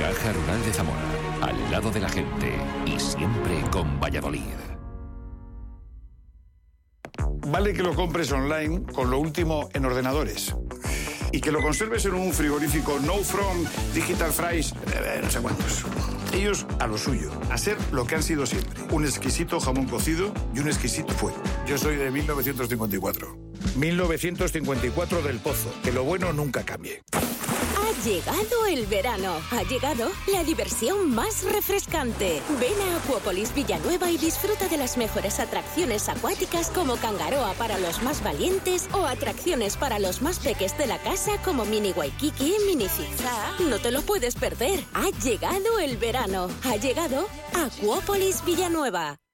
[0.00, 0.98] Caja Rural de Zamora,
[1.42, 2.54] al lado de la gente
[2.86, 4.40] y siempre con Valladolid.
[7.46, 10.56] Vale que lo compres online con lo último en ordenadores
[11.32, 14.72] y que lo conserves en un frigorífico No From Digital Fries,
[15.22, 15.84] no sé cuántos.
[16.32, 18.80] Ellos a lo suyo, a ser lo que han sido siempre.
[18.92, 21.42] Un exquisito jamón cocido y un exquisito fuego.
[21.66, 23.36] Yo soy de 1954.
[23.76, 25.70] 1954 del Pozo.
[25.84, 27.02] Que lo bueno nunca cambie.
[27.76, 29.40] Ha llegado el verano.
[29.50, 32.42] Ha llegado la diversión más refrescante.
[32.60, 38.02] Ven a Acuópolis Villanueva y disfruta de las mejores atracciones acuáticas como Cangaroa para los
[38.02, 42.88] más valientes o atracciones para los más peques de la casa como Mini Waikiki, Mini
[42.88, 43.60] Zigzag.
[43.60, 44.84] No te lo puedes perder.
[44.94, 46.48] Ha llegado el verano.
[46.64, 49.16] Ha llegado Acuópolis Villanueva.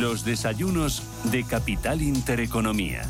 [0.00, 3.02] Los desayunos de Capital Intereconomía.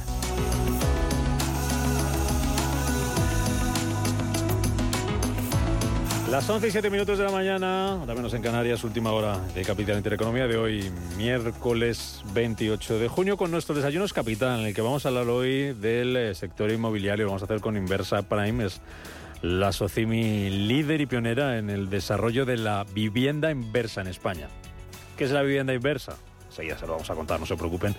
[6.28, 9.62] Las 11 y 7 minutos de la mañana, ahora menos en Canarias, última hora de
[9.62, 14.82] Capital Intereconomía de hoy, miércoles 28 de junio, con nuestro Desayunos Capital, en el que
[14.82, 17.26] vamos a hablar hoy del eh, sector inmobiliario.
[17.26, 18.80] Vamos a hacer con Inversa Prime, es
[19.42, 24.48] la Socimi líder y pionera en el desarrollo de la vivienda inversa en España.
[25.16, 26.16] ¿Qué es la vivienda inversa?
[26.50, 27.94] Enseguida se lo vamos a contar, no se preocupen,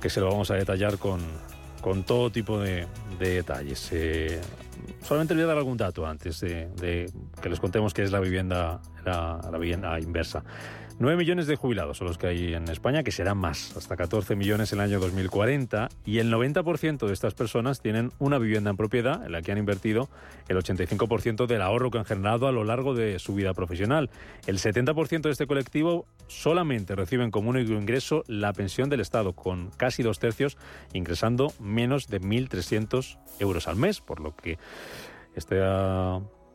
[0.00, 1.20] que se lo vamos a detallar con,
[1.82, 2.86] con todo tipo de,
[3.18, 3.90] de detalles.
[3.92, 4.40] Eh,
[5.02, 7.10] solamente voy a dar algún dato antes de,
[7.40, 10.42] que les contemos qué es la vivienda, la vivienda inversa.
[10.98, 14.34] 9 millones de jubilados son los que hay en España, que serán más, hasta 14
[14.34, 18.78] millones en el año 2040, y el 90% de estas personas tienen una vivienda en
[18.78, 20.08] propiedad en la que han invertido
[20.48, 24.08] el 85% del ahorro que han generado a lo largo de su vida profesional.
[24.46, 29.70] El 70% de este colectivo solamente reciben como único ingreso la pensión del Estado, con
[29.76, 30.56] casi dos tercios
[30.94, 34.58] ingresando menos de 1.300 euros al mes, por lo que
[35.34, 35.60] este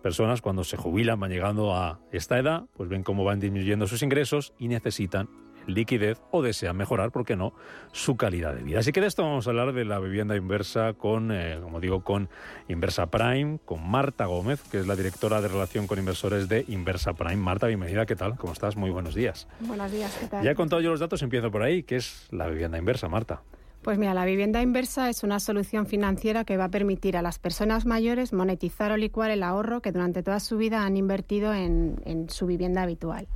[0.02, 4.04] personas cuando se jubilan van llegando a esta edad, pues ven cómo van disminuyendo sus
[4.04, 5.30] ingresos y necesitan
[5.68, 7.54] liquidez o desean mejorar, ¿por qué no?,
[7.92, 8.80] su calidad de vida.
[8.80, 12.04] Así que de esto vamos a hablar de la vivienda inversa con, eh, como digo,
[12.04, 12.30] con
[12.68, 17.14] Inversa Prime, con Marta Gómez, que es la directora de relación con inversores de Inversa
[17.14, 17.38] Prime.
[17.38, 18.38] Marta, bienvenida, ¿qué tal?
[18.38, 18.76] ¿Cómo estás?
[18.76, 19.48] Muy buenos días.
[19.60, 20.44] Buenos días, ¿qué tal?
[20.44, 21.84] Ya he contado yo los datos, empiezo por ahí.
[21.84, 23.44] ¿Qué es la vivienda inversa, Marta?
[23.82, 27.40] Pues mira, la vivienda inversa es una solución financiera que va a permitir a las
[27.40, 32.00] personas mayores monetizar o licuar el ahorro que durante toda su vida han invertido en,
[32.06, 33.28] en su vivienda habitual.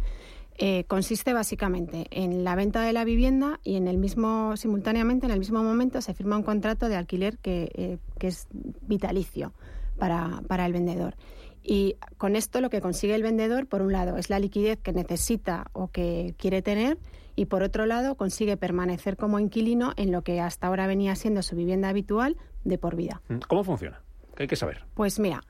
[0.57, 5.33] Eh, consiste básicamente en la venta de la vivienda y en el mismo simultáneamente en
[5.33, 8.47] el mismo momento se firma un contrato de alquiler que, eh, que es
[8.87, 9.51] vitalicio
[9.97, 11.15] para, para el vendedor.
[11.67, 14.93] Y con esto lo que consigue el vendedor, por un lado, es la liquidez que
[14.93, 16.99] necesita o que quiere tener
[17.35, 21.41] y por otro lado consigue permanecer como inquilino en lo que hasta ahora venía siendo
[21.41, 23.21] su vivienda habitual de por vida.
[23.47, 24.01] ¿Cómo funciona?
[24.35, 24.83] ¿Qué hay que saber?
[24.93, 25.41] Pues mira,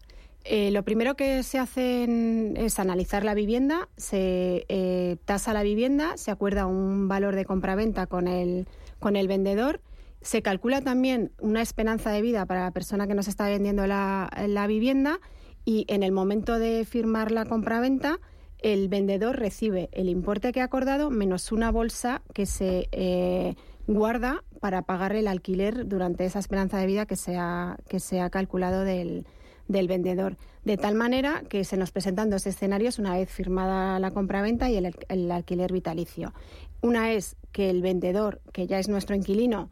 [0.46, 2.08] eh, lo primero que se hace
[2.56, 8.08] es analizar la vivienda, se eh, tasa la vivienda, se acuerda un valor de compraventa
[8.08, 8.68] con el,
[9.00, 9.82] con el vendedor,
[10.22, 14.32] se calcula también una esperanza de vida para la persona que nos está vendiendo la,
[14.48, 15.20] la vivienda
[15.66, 18.20] y en el momento de firmar la compraventa
[18.60, 23.56] el vendedor recibe el importe que ha acordado menos una bolsa que se eh,
[23.86, 28.22] guarda para pagar el alquiler durante esa esperanza de vida que se ha, que se
[28.22, 29.28] ha calculado del,
[29.68, 30.38] del vendedor.
[30.64, 34.78] De tal manera que se nos presentan dos escenarios una vez firmada la compraventa y
[34.78, 36.34] el, el alquiler vitalicio.
[36.82, 39.70] Una es que el vendedor, que ya es nuestro inquilino,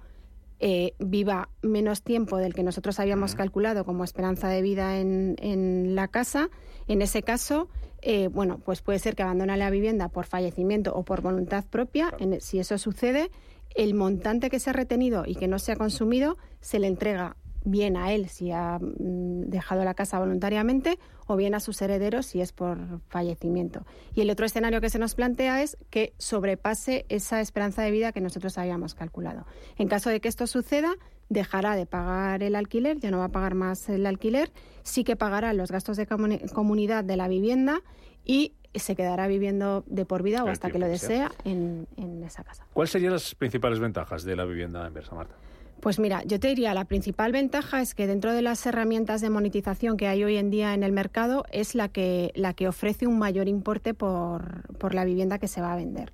[0.65, 5.93] eh, viva menos tiempo del que nosotros habíamos calculado como esperanza de vida en, en
[5.93, 6.49] la casa.
[6.87, 7.67] En ese caso,
[8.01, 12.13] eh, bueno, pues puede ser que abandone la vivienda por fallecimiento o por voluntad propia.
[12.17, 13.29] En- si eso sucede,
[13.75, 17.35] el montante que se ha retenido y que no se ha consumido se le entrega
[17.65, 22.25] bien a él si ha mm, dejado la casa voluntariamente o bien a sus herederos
[22.25, 22.77] si es por
[23.07, 23.85] fallecimiento.
[24.13, 28.11] Y el otro escenario que se nos plantea es que sobrepase esa esperanza de vida
[28.11, 29.45] que nosotros habíamos calculado.
[29.77, 30.93] En caso de que esto suceda,
[31.29, 34.51] dejará de pagar el alquiler, ya no va a pagar más el alquiler,
[34.83, 37.81] sí que pagará los gastos de comuni- comunidad de la vivienda
[38.25, 42.43] y se quedará viviendo de por vida o hasta que lo desea en, en esa
[42.43, 42.65] casa.
[42.73, 45.35] ¿Cuáles serían las principales ventajas de la vivienda inversa, Marta?
[45.83, 49.29] Pues mira, yo te diría, la principal ventaja es que dentro de las herramientas de
[49.29, 53.05] monetización que hay hoy en día en el mercado es la que, la que ofrece
[53.05, 56.13] un mayor importe por, por la vivienda que se va a vender.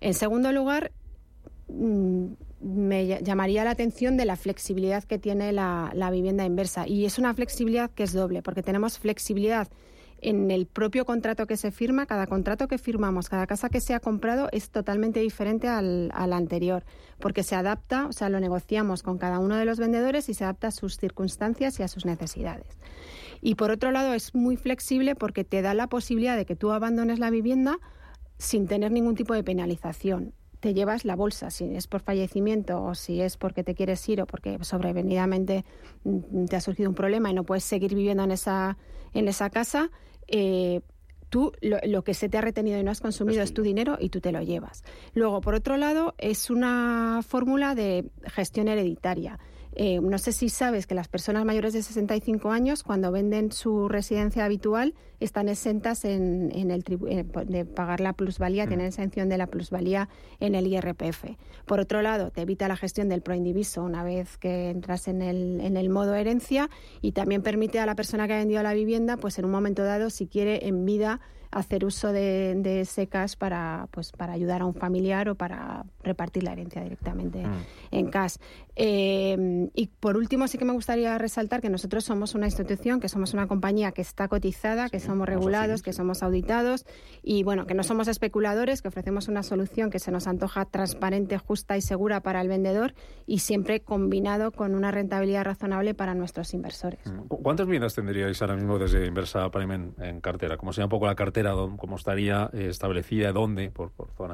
[0.00, 0.92] En segundo lugar,
[1.66, 2.26] mm,
[2.60, 6.86] me llamaría la atención de la flexibilidad que tiene la, la vivienda inversa.
[6.86, 9.66] Y es una flexibilidad que es doble, porque tenemos flexibilidad
[10.24, 13.94] en el propio contrato que se firma, cada contrato que firmamos, cada casa que se
[13.94, 16.84] ha comprado es totalmente diferente al, anterior,
[17.20, 20.44] porque se adapta, o sea, lo negociamos con cada uno de los vendedores y se
[20.44, 22.78] adapta a sus circunstancias y a sus necesidades.
[23.42, 26.72] Y por otro lado, es muy flexible porque te da la posibilidad de que tú
[26.72, 27.78] abandones la vivienda
[28.38, 30.32] sin tener ningún tipo de penalización
[30.64, 34.22] te llevas la bolsa, si es por fallecimiento o si es porque te quieres ir
[34.22, 35.66] o porque sobrevenidamente
[36.04, 38.78] mm, te ha surgido un problema y no puedes seguir viviendo en esa,
[39.12, 39.90] en esa casa,
[40.28, 40.80] eh,
[41.28, 44.10] tú lo, que se te ha retenido y no has consumido es, tu dinero y
[44.10, 44.84] tú te lo llevas.
[45.14, 49.40] Luego, por otro lado, es una fórmula de gestión hereditaria.
[49.76, 53.88] Eh, no sé si sabes que las personas mayores de 65 años, cuando venden su
[53.88, 58.68] residencia habitual, están exentas en, el eh, de pagar la plusvalía, mm.
[58.68, 61.24] tienen exención de la plusvalía en el IRPF.
[61.66, 65.60] Por otro lado, te evita la gestión del proindiviso una vez que entras en el,
[65.60, 69.16] en el modo herencia y también permite a la persona que ha vendido la vivienda,
[69.16, 71.20] pues en un momento dado, si quiere en vida,
[71.54, 75.84] hacer uso de, de ese cash para, pues, para ayudar a un familiar o para
[76.02, 77.64] repartir la herencia directamente mm.
[77.92, 78.36] en cash.
[78.76, 83.08] Eh, y por último, sí que me gustaría resaltar que nosotros somos una institución, que
[83.08, 86.84] somos una compañía que está cotizada, que somos regulados, que somos auditados
[87.22, 91.38] y bueno, que no somos especuladores, que ofrecemos una solución que se nos antoja transparente,
[91.38, 92.94] justa y segura para el vendedor
[93.26, 97.00] y siempre combinado con una rentabilidad razonable para nuestros inversores.
[97.06, 97.28] Mm.
[97.28, 100.56] ¿Cuántas viviendas tendríais ahora mismo desde Inversa Prime en, cartera?
[100.56, 101.43] ¿Cómo sería un poco la cartera?
[101.52, 103.32] ¿Cómo estaría eh, establecida?
[103.32, 103.70] ¿Dónde?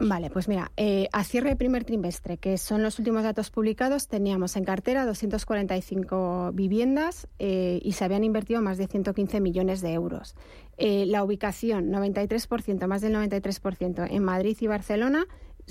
[0.07, 4.09] Vale, pues mira, eh, a cierre de primer trimestre, que son los últimos datos publicados,
[4.09, 9.93] teníamos en cartera 245 viviendas eh, y se habían invertido más de 115 millones de
[9.93, 10.35] euros.
[10.79, 15.27] la ubicación, 93%, más del 93% en Madrid y Barcelona.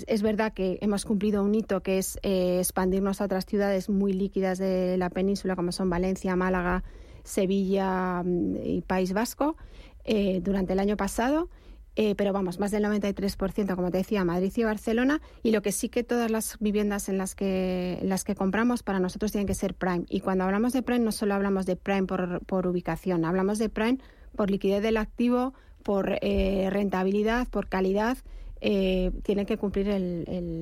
[0.06, 4.58] Es verdad que hemos cumplido un hito que es expandirnos a otras ciudades muy líquidas
[4.58, 6.84] de la península, como son Valencia, Málaga,
[7.24, 9.56] Sevilla mm, y País Vasco.
[10.04, 11.48] Eh, durante el año pasado.
[11.96, 15.72] Eh, pero vamos, más del 93%, como te decía, Madrid y Barcelona, y lo que
[15.72, 19.54] sí que todas las viviendas en las que, las que compramos para nosotros tienen que
[19.54, 20.04] ser prime.
[20.08, 23.68] Y cuando hablamos de prime no solo hablamos de prime por, por ubicación, hablamos de
[23.68, 23.98] prime
[24.36, 25.52] por liquidez del activo,
[25.82, 28.16] por eh, rentabilidad, por calidad.
[28.60, 29.88] tiene que cumplir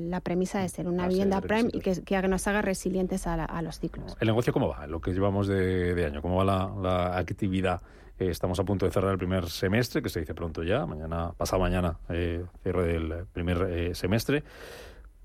[0.08, 3.78] la premisa de ser una vivienda prime y que, que, nos haga resilientes a, los
[3.78, 4.16] ciclos.
[4.18, 4.86] ¿El negocio cómo va?
[4.86, 7.82] Lo que llevamos de, año, ¿cómo va la, la actividad?
[8.18, 11.32] Eh, estamos a punto de cerrar el primer semestre, que se dice pronto ya, mañana,
[11.36, 14.44] pasado mañana, eh, cierre del primer eh, semestre.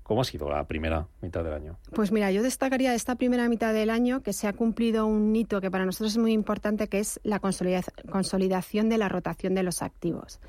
[0.04, 1.78] ¿Cómo ha sido la primera mitad del año?
[1.94, 5.34] Pues mira, yo destacaría de esta primera mitad del año que se ha cumplido un
[5.34, 9.62] hito que para nosotros es muy importante, que es la consolidación de la rotación de
[9.62, 10.40] los activos.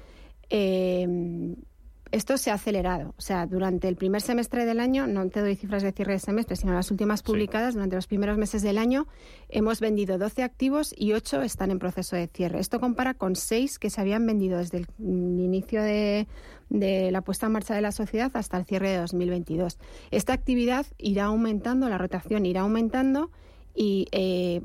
[0.49, 1.07] Eh,
[2.11, 3.13] esto se ha acelerado.
[3.17, 6.19] O sea, durante el primer semestre del año, no te doy cifras de cierre de
[6.19, 9.07] semestre, sino las últimas publicadas, durante los primeros meses del año,
[9.49, 12.59] hemos vendido 12 activos y 8 están en proceso de cierre.
[12.59, 16.27] Esto compara con 6 que se habían vendido desde el inicio de,
[16.69, 19.77] la puesta en marcha de la sociedad hasta el cierre de 2022.
[20.11, 23.31] Esta actividad irá aumentando, la rotación irá aumentando
[23.73, 24.61] y eh,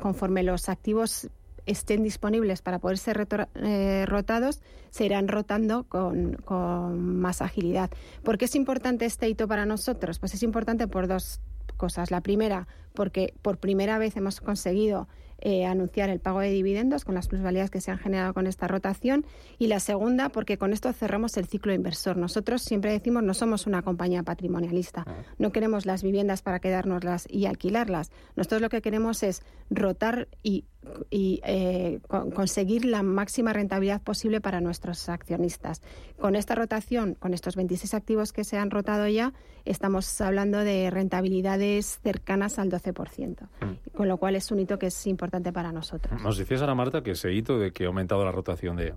[0.00, 1.28] conforme los activos
[1.68, 4.60] estén disponibles para poder ser eh, rotados,
[4.90, 7.90] se irán rotando con, con más agilidad.
[8.24, 10.18] ¿Por qué es importante este hito para nosotros?
[10.18, 11.40] Pues es importante por dos
[11.76, 12.10] cosas.
[12.10, 15.08] La primera, porque por primera vez hemos conseguido
[15.40, 18.66] eh, anunciar el pago de dividendos con las plusvalías que se han generado con esta
[18.66, 19.24] rotación.
[19.56, 22.16] Y la segunda, porque con esto cerramos el ciclo inversor.
[22.16, 25.04] Nosotros siempre decimos no somos una compañía patrimonialista.
[25.06, 25.14] Ah.
[25.38, 28.10] No queremos las viviendas para quedárnoslas y alquilarlas.
[28.34, 30.64] Nosotros lo que queremos es rotar y,
[31.10, 32.00] eh,
[32.34, 35.82] conseguir la máxima rentabilidad posible para nuestros accionistas.
[36.20, 39.32] Con esta rotación, con estos 26 activos que se han rotado ya,
[39.64, 43.96] estamos hablando de rentabilidades cercanas al 12%, mm.
[43.96, 46.22] con lo cual es un hito que es importante para nosotros.
[46.22, 48.94] Nos decías, Ana Marta, que ese hito de que ha aumentado la rotación de,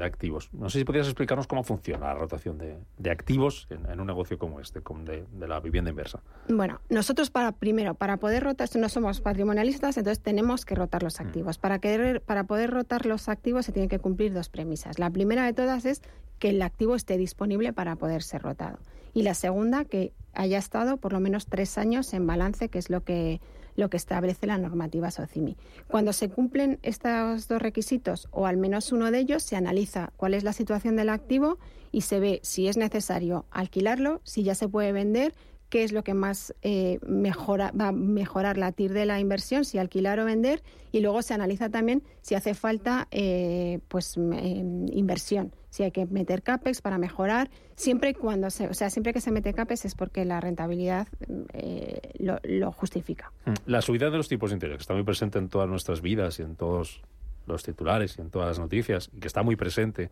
[0.00, 0.50] activos.
[0.52, 4.60] No sé si podrías explicarnos cómo funciona la rotación de, activos en, un negocio como
[4.60, 6.20] este, de, de, la vivienda inversa.
[6.48, 11.20] Bueno, nosotros para primero, para poder rotar, no somos patrimonialistas, entonces tenemos que rotar los
[11.20, 11.22] mm.
[11.22, 11.58] activos.
[11.58, 14.98] Para, querer, para poder rotar los activos se tienen que cumplir dos premisas.
[14.98, 16.02] La primera de todas es
[16.38, 18.78] que el activo esté disponible para poder ser rotado.
[19.12, 22.90] Y la segunda, que haya estado por lo menos tres años en balance, que es
[22.90, 23.40] lo que
[23.76, 25.56] lo que establece la normativa SOCIMI.
[25.88, 30.34] Cuando se cumplen estos dos requisitos, o al menos uno de ellos, se analiza cuál
[30.34, 31.58] es la situación del activo
[31.92, 35.34] y se ve si es necesario alquilarlo, si ya se puede vender,
[35.74, 39.64] qué es lo que más eh, mejora, va a mejorar la TIR de la inversión,
[39.64, 40.62] si alquilar o vender,
[40.92, 46.06] y luego se analiza también si hace falta eh, pues em, inversión, si hay que
[46.06, 49.86] meter CAPEX para mejorar, siempre y cuando se, o sea, siempre que se mete CAPEX
[49.86, 51.08] es porque la rentabilidad
[51.54, 53.32] eh, lo, justifica.
[53.44, 53.54] Mm.
[53.66, 56.38] La subida de los tipos de interés, que está muy presente en todas nuestras vidas
[56.38, 57.02] y en todos
[57.48, 60.10] los titulares y en todas las noticias, y que está muy presente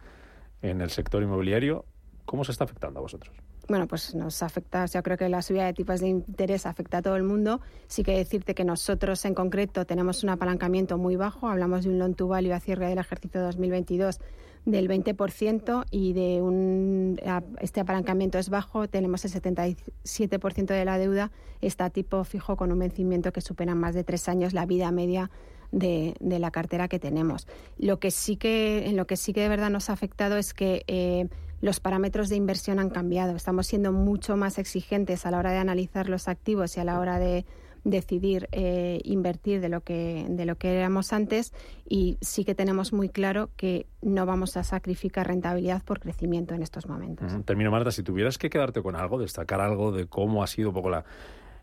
[0.61, 1.85] en el sector inmobiliario,
[2.25, 3.33] ¿cómo se está afectando a vosotros?
[3.73, 7.03] Bueno, pues nos afecta, yo creo que la subida de tipos de interés afecta a
[7.03, 7.63] todo el mundo.
[7.87, 11.99] Sí que decirte que nosotros en concreto tenemos un apalancamiento muy bajo, hablamos de un
[11.99, 14.21] loan to value a cierre del ejercicio 2022
[14.67, 17.19] del 20% y de un
[17.61, 22.79] este apalancamiento es bajo, tenemos el 77% de la deuda está tipo fijo con un
[22.79, 25.31] vencimiento que supera más de tres años la vida media
[25.71, 27.49] de, la cartera que tenemos.
[27.79, 30.53] Lo que sí que en lo que sí que de verdad nos ha afectado es
[30.53, 31.29] que eh,
[31.63, 33.35] los parámetros de inversión han cambiado.
[33.35, 36.99] Estamos siendo mucho más exigentes a la hora de analizar los activos y a la
[36.99, 37.47] hora de
[37.85, 41.53] decidir eh, invertir de lo que de lo que éramos antes
[41.89, 46.63] y sí que tenemos muy claro que no vamos a sacrificar rentabilidad por crecimiento en
[46.63, 47.33] estos momentos.
[47.45, 50.75] Termino Marta, si tuvieras que quedarte con algo, destacar algo de cómo ha sido un
[50.75, 51.05] poco la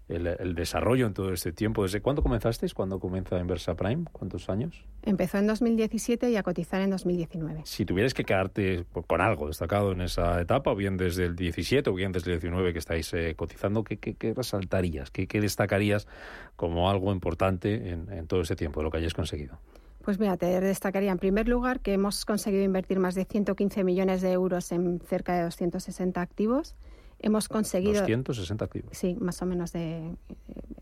[0.09, 1.83] el, desarrollo en todo este tiempo.
[1.83, 2.73] ¿Desde cuándo comenzasteis?
[2.73, 4.05] ¿Cuándo comienza Inversa Prime?
[4.11, 4.83] ¿Cuántos años?
[5.03, 7.61] Empezó en 2017 y a cotizar en 2019.
[7.65, 11.89] Si tuvieras que quedarte con algo destacado en esa etapa, o bien desde el 17
[11.89, 15.11] o bien desde el 19 que estáis eh, cotizando, ¿qué, qué, resaltarías?
[15.11, 16.07] ¿Qué, ¿Qué, destacarías
[16.55, 19.59] como algo importante en, en todo ese tiempo, de lo que hayáis conseguido?
[20.03, 24.21] Pues mira, te destacaría en primer lugar que hemos conseguido invertir más de 115 millones
[24.21, 26.75] de euros en cerca de 260 activos.
[27.19, 28.01] Hemos conseguido...
[28.01, 28.89] 260 activos.
[28.91, 30.15] Sí, más o menos de,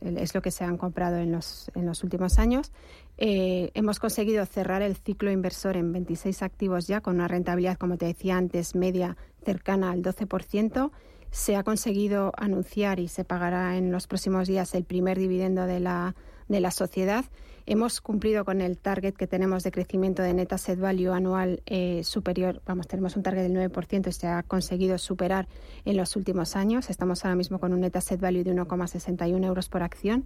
[0.02, 2.72] eh, es lo que se han comprado en los, en los últimos años.
[3.18, 7.98] Eh, hemos conseguido cerrar el ciclo inversor en 26 activos ya, con una rentabilidad, como
[7.98, 10.92] te decía antes, media cercana al 12%.
[11.32, 15.80] Se ha conseguido anunciar y se pagará en los próximos días el primer dividendo de
[15.80, 16.16] la,
[16.48, 17.26] de la sociedad
[17.70, 22.02] Hemos cumplido con el target que tenemos de crecimiento de net asset value anual eh,
[22.06, 25.50] superior, vamos, tenemos un target del 9% y se ha conseguido superar
[25.84, 26.90] en los últimos años.
[26.90, 30.24] Estamos ahora mismo con un net asset value de 1,61 euros por acción.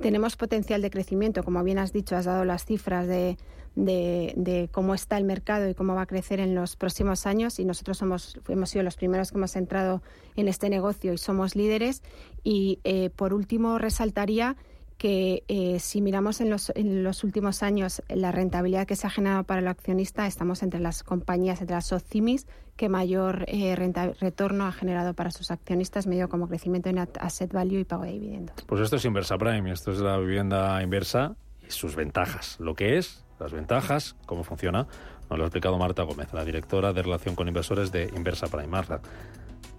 [0.00, 3.36] Tenemos potencial de crecimiento, como bien has dicho, has dado las cifras de,
[3.76, 7.64] de, cómo está el mercado y cómo va a crecer en los próximos años y
[7.64, 10.02] nosotros hemos sido los primeros que hemos entrado
[10.34, 12.02] en este negocio y somos líderes.
[12.42, 14.56] Y eh, por último resaltaría
[15.00, 19.10] que eh, si miramos en los, en los, últimos años la rentabilidad que se ha
[19.10, 23.74] generado para el accionista, estamos entre las compañías, entre las SOCIMIS, que mayor eh,
[24.20, 28.12] retorno ha generado para sus accionistas, medio como crecimiento en asset value y pago de
[28.12, 28.56] dividendos.
[28.66, 31.34] Pues esto es Inversa Prime, esto es la vivienda inversa
[31.66, 32.60] y sus ventajas.
[32.60, 34.86] Lo que es, las ventajas, cómo funciona,
[35.30, 38.66] nos lo ha explicado Marta Gómez, la directora de Relación con Inversores de Inversa Prime.
[38.66, 39.00] Marta,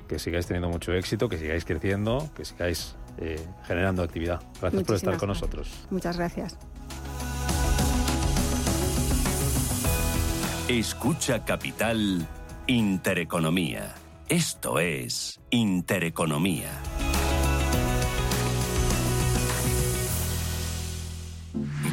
[0.08, 4.42] que sigáis teniendo mucho éxito, que sigáis creciendo, que sigáis eh, generando actividad.
[4.60, 5.70] Gracias por estar con nosotros.
[5.90, 6.58] Muchas gracias.
[10.68, 12.26] Escucha Capital
[12.68, 13.94] Intereconomía.
[14.30, 16.70] Esto es Intereconomía.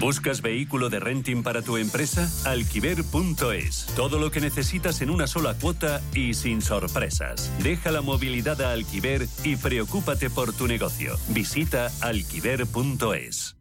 [0.01, 2.31] ¿Buscas vehículo de renting para tu empresa?
[2.49, 3.87] Alquiver.es.
[3.97, 7.51] Todo lo que necesitas en una sola cuota y sin sorpresas.
[7.63, 11.17] Deja la movilidad a Alquiver y preocúpate por tu negocio.
[11.31, 13.57] Visita alquiver.es.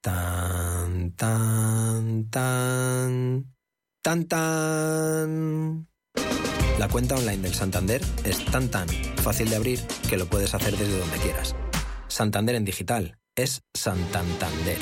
[0.00, 3.46] Tan, tan, tan.
[4.00, 5.88] Tan, tan.
[6.78, 10.76] La cuenta online del Santander es tan, tan fácil de abrir que lo puedes hacer
[10.76, 11.56] desde donde quieras.
[12.08, 14.78] Santander en digital es Santander.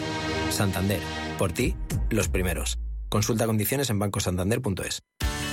[0.50, 1.00] Santander.
[1.38, 1.76] Por ti,
[2.10, 2.78] los primeros.
[3.08, 5.02] Consulta condiciones en bancosantander.es.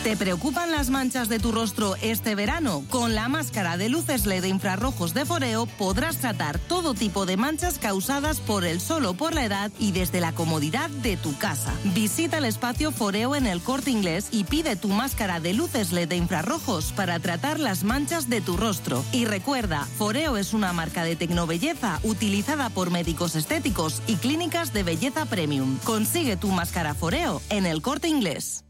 [0.05, 2.85] ¿Te preocupan las manchas de tu rostro este verano?
[2.91, 7.79] Con la máscara de luces LED infrarrojos de Foreo podrás tratar todo tipo de manchas
[7.79, 11.73] causadas por el sol o por la edad y desde la comodidad de tu casa.
[11.95, 16.09] Visita el espacio Foreo en el corte inglés y pide tu máscara de luces LED
[16.09, 19.03] de infrarrojos para tratar las manchas de tu rostro.
[19.11, 24.83] Y recuerda, Foreo es una marca de tecnobelleza utilizada por médicos estéticos y clínicas de
[24.83, 25.79] belleza premium.
[25.83, 28.64] Consigue tu máscara Foreo en el corte inglés.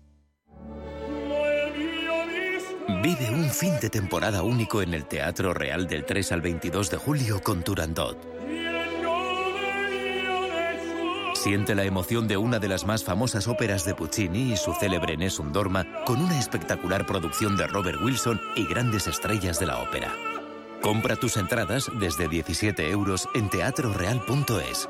[2.88, 6.98] Vive un fin de temporada único en el Teatro Real del 3 al 22 de
[6.98, 8.16] julio con Turandot.
[11.34, 15.18] Siente la emoción de una de las más famosas óperas de Puccini y su célebre
[15.18, 20.14] Nessun Dorma con una espectacular producción de Robert Wilson y grandes estrellas de la ópera.
[20.82, 24.90] Compra tus entradas desde 17 euros en teatroreal.es.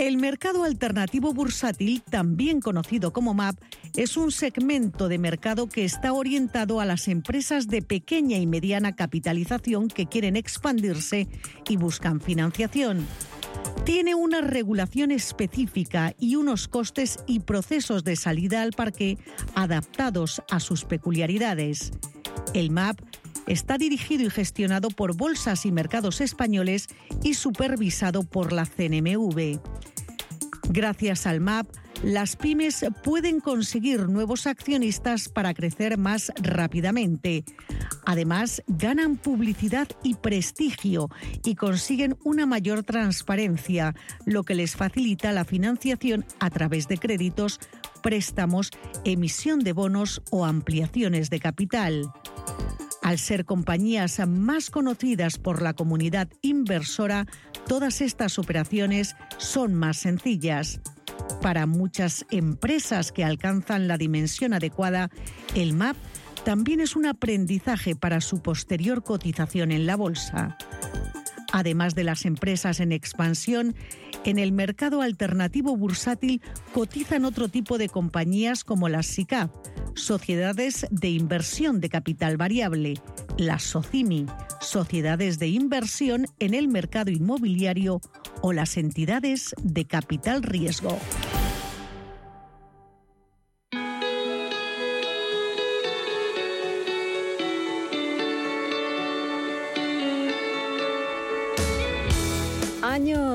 [0.00, 3.58] El mercado alternativo bursátil, también conocido como MAP,
[3.94, 8.96] es un segmento de mercado que está orientado a las empresas de pequeña y mediana
[8.96, 11.28] capitalización que quieren expandirse
[11.68, 13.06] y buscan financiación.
[13.84, 19.18] Tiene una regulación específica y unos costes y procesos de salida al parque
[19.54, 21.92] adaptados a sus peculiaridades.
[22.54, 22.98] El MAP
[23.50, 26.86] está dirigido y gestionado por Bolsas y Mercados Españoles
[27.24, 29.60] y supervisado por la CNMV.
[30.68, 31.66] Gracias al MAP,
[32.04, 37.44] las pymes pueden conseguir nuevos accionistas para crecer más rápidamente.
[38.06, 41.10] Además, ganan publicidad y prestigio
[41.44, 47.58] y consiguen una mayor transparencia, lo que les facilita la financiación a través de créditos,
[48.00, 48.70] préstamos,
[49.04, 52.12] emisión de bonos o ampliaciones de capital.
[53.02, 57.26] Al ser compañías más conocidas por la comunidad inversora,
[57.66, 60.80] todas estas operaciones son más sencillas.
[61.40, 65.10] Para muchas empresas que alcanzan la dimensión adecuada,
[65.54, 65.96] el MAP
[66.44, 70.56] también es un aprendizaje para su posterior cotización en la bolsa.
[71.52, 73.74] Además de las empresas en expansión,
[74.24, 79.50] en el mercado alternativo bursátil cotizan otro tipo de compañías como las SICAP,
[79.94, 82.94] sociedades de inversión de capital variable,
[83.38, 84.26] las SOCIMI,
[84.60, 88.00] sociedades de inversión en el mercado inmobiliario
[88.42, 90.98] o las entidades de capital riesgo.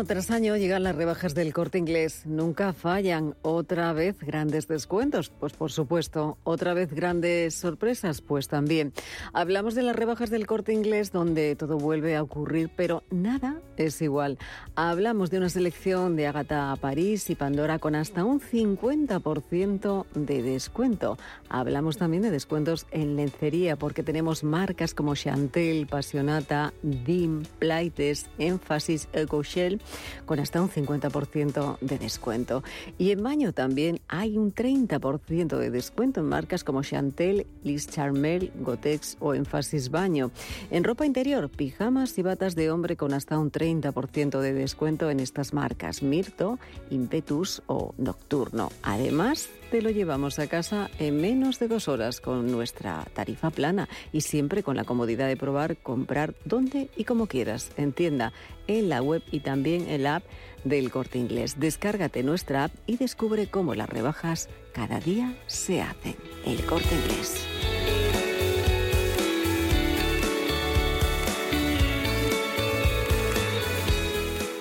[0.05, 2.23] Tras año llegan las rebajas del corte inglés.
[2.25, 3.35] Nunca fallan.
[3.41, 5.29] Otra vez grandes descuentos.
[5.29, 6.37] Pues por supuesto.
[6.43, 8.21] Otra vez grandes sorpresas.
[8.21, 8.93] Pues también.
[9.33, 14.01] Hablamos de las rebajas del corte inglés donde todo vuelve a ocurrir, pero nada es
[14.01, 14.37] igual.
[14.75, 21.17] Hablamos de una selección de Agatha París y Pandora con hasta un 50% de descuento.
[21.49, 29.07] Hablamos también de descuentos en lencería porque tenemos marcas como Chantel, Passionata, Dim, Plaites, Énfasis,
[29.13, 29.81] Eco Shell
[30.25, 32.63] con hasta un 50% de descuento.
[32.97, 38.51] Y en baño también hay un 30% de descuento en marcas como Chantel, Liz Charmel,
[38.59, 40.31] Gotex o Enfasis Baño.
[40.71, 45.19] En ropa interior, pijamas y batas de hombre con hasta un 30% de descuento en
[45.19, 48.71] estas marcas Mirto, Impetus o Nocturno.
[48.83, 49.49] Además,
[49.81, 54.63] lo llevamos a casa en menos de dos horas con nuestra tarifa plana y siempre
[54.63, 58.33] con la comodidad de probar, comprar donde y como quieras, en tienda,
[58.67, 60.23] en la web y también en la app
[60.63, 61.59] del Corte Inglés.
[61.59, 66.15] Descárgate nuestra app y descubre cómo las rebajas cada día se hacen.
[66.45, 67.45] El Corte Inglés.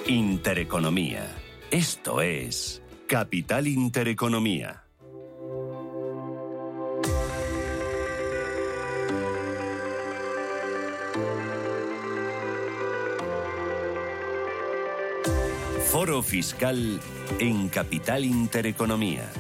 [0.07, 1.27] Intereconomía.
[1.71, 4.84] Esto es Capital Intereconomía.
[15.95, 16.99] Foro Fiscal
[17.39, 19.31] en Capital Intereconomía.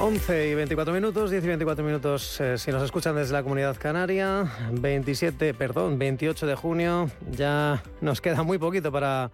[0.00, 3.76] Once y 24 minutos, 10 y 24 minutos eh, si nos escuchan desde la Comunidad
[3.78, 4.50] Canaria.
[4.72, 7.10] 27, perdón, 28 de junio.
[7.30, 9.30] Ya nos queda muy poquito para,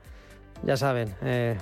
[0.64, 1.56] ya saben, eh,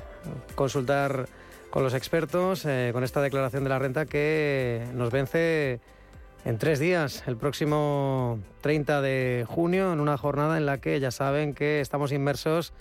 [0.55, 1.29] consultar
[1.69, 5.81] con los expertos eh, con esta declaración de la renta que nos vence
[6.45, 11.11] en tres días, el próximo 30 de junio, en una jornada en la que ya
[11.11, 12.73] saben que estamos inmersos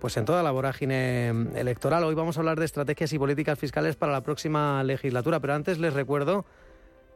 [0.00, 2.04] pues en toda la vorágine electoral.
[2.04, 5.78] Hoy vamos a hablar de estrategias y políticas fiscales para la próxima legislatura, pero antes
[5.78, 6.44] les recuerdo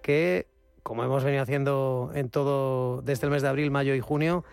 [0.03, 0.47] que,
[0.83, 4.45] como hemos venido haciendo en todo desde el mes de abril, mayo y junio,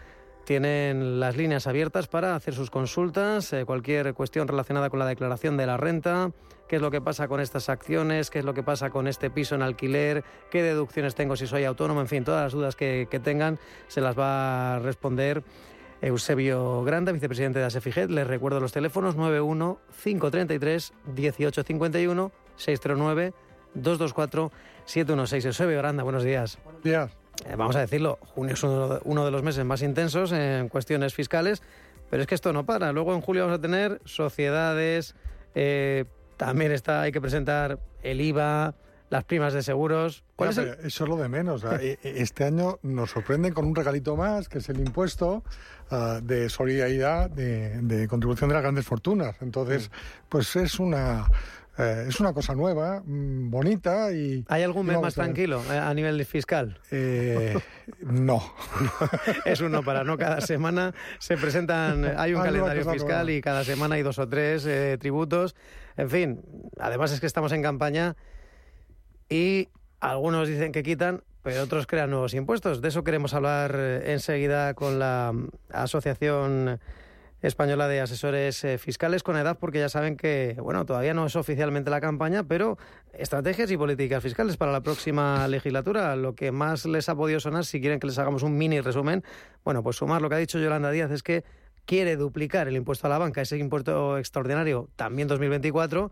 [0.47, 5.57] tienen las líneas abiertas para hacer sus consultas, eh, cualquier cuestión relacionada con la declaración
[5.57, 6.31] de la renta,
[6.69, 9.29] qué es lo que pasa con estas acciones, qué es lo que pasa con este
[9.29, 13.09] piso en alquiler, qué deducciones tengo si soy autónomo, en fin, todas las dudas que,
[13.21, 15.43] tengan se las va a responder
[16.01, 18.09] Eusebio Granda, vicepresidente de ASEFIGET.
[18.09, 23.33] Les recuerdo los teléfonos 91 533 1851 609
[23.73, 24.51] 224
[24.85, 25.45] 716.
[25.45, 26.57] Eusebio Granda, buenos días.
[26.63, 27.16] Buenos días.
[27.45, 31.61] Eh, vamos a decirlo, junio es uno de los meses más intensos en cuestiones fiscales,
[32.09, 32.91] pero es que esto no para.
[32.91, 35.15] Luego en julio vamos a tener sociedades,
[35.55, 36.05] eh,
[36.37, 38.75] también está, hay que presentar el IVA,
[39.09, 40.23] las primas de seguros.
[40.35, 41.63] ¿Cuál es Eso es lo de menos.
[41.63, 45.43] E, e, este año nos sorprenden con un regalito más, que es el impuesto
[45.89, 49.35] ah, de solidaridad de, contribución de las grandes fortunas.
[49.41, 49.91] Entonces,
[50.29, 51.25] pues es una...
[51.77, 54.43] Eh, es una cosa nueva, mm, bonita y...
[54.47, 56.79] ¿Hay algún mes más tranquilo eh, a nivel fiscal?
[56.91, 57.57] Eh,
[58.01, 58.41] no.
[59.45, 60.17] es uno para no.
[60.17, 62.05] Cada semana se presentan...
[62.17, 64.67] Hay un calendario fiscal y cada semana hay dos o tres
[64.99, 65.55] tributos.
[65.97, 66.41] En fin,
[66.79, 68.15] además es que estamos en campaña
[69.29, 72.81] y algunos dicen que quitan, pero otros crean nuevos impuestos.
[72.81, 76.79] De eso queremos hablar eh, enseguida con la mm, Asociación
[77.41, 81.35] Española de Asesores eh, Fiscales con edad, porque ya saben que, bueno, todavía no es
[81.35, 82.77] oficialmente la campaña, pero
[83.13, 86.15] estrategias y políticas fiscales para la próxima legislatura.
[86.15, 89.23] Lo que más les ha podido sonar, si quieren que les hagamos un mini resumen,
[89.63, 91.43] bueno, pues sumar lo que ha dicho Yolanda Díaz es que
[91.85, 96.11] quiere duplicar el impuesto a la banca, ese impuesto extraordinario también 2024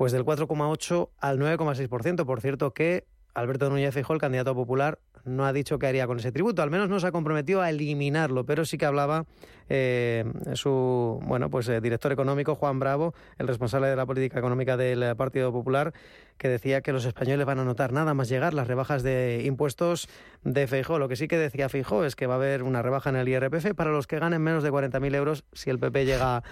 [0.00, 2.24] pues del 4,8 al 9,6%.
[2.24, 6.18] Por cierto que Alberto Núñez Feijóo, el candidato popular, no ha dicho qué haría con
[6.18, 9.26] ese tributo, al menos no se ha comprometido a eliminarlo, pero sí que hablaba
[9.70, 14.76] eh, su bueno pues eh, director económico Juan Bravo, el responsable de la política económica
[14.76, 15.94] del Partido Popular,
[16.36, 20.08] que decía que los españoles van a notar nada más llegar las rebajas de impuestos
[20.42, 20.98] de Feijóo.
[20.98, 23.28] Lo que sí que decía Feijóo es que va a haber una rebaja en el
[23.28, 26.42] IRPF para los que ganen menos de 40.000 euros si el PP llega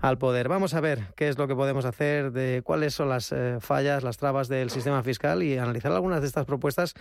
[0.00, 0.48] al poder.
[0.48, 4.04] Vamos a ver qué es lo que podemos hacer, de cuáles son las eh, fallas,
[4.04, 6.94] las trabas del sistema fiscal y analizar algunas de estas propuestas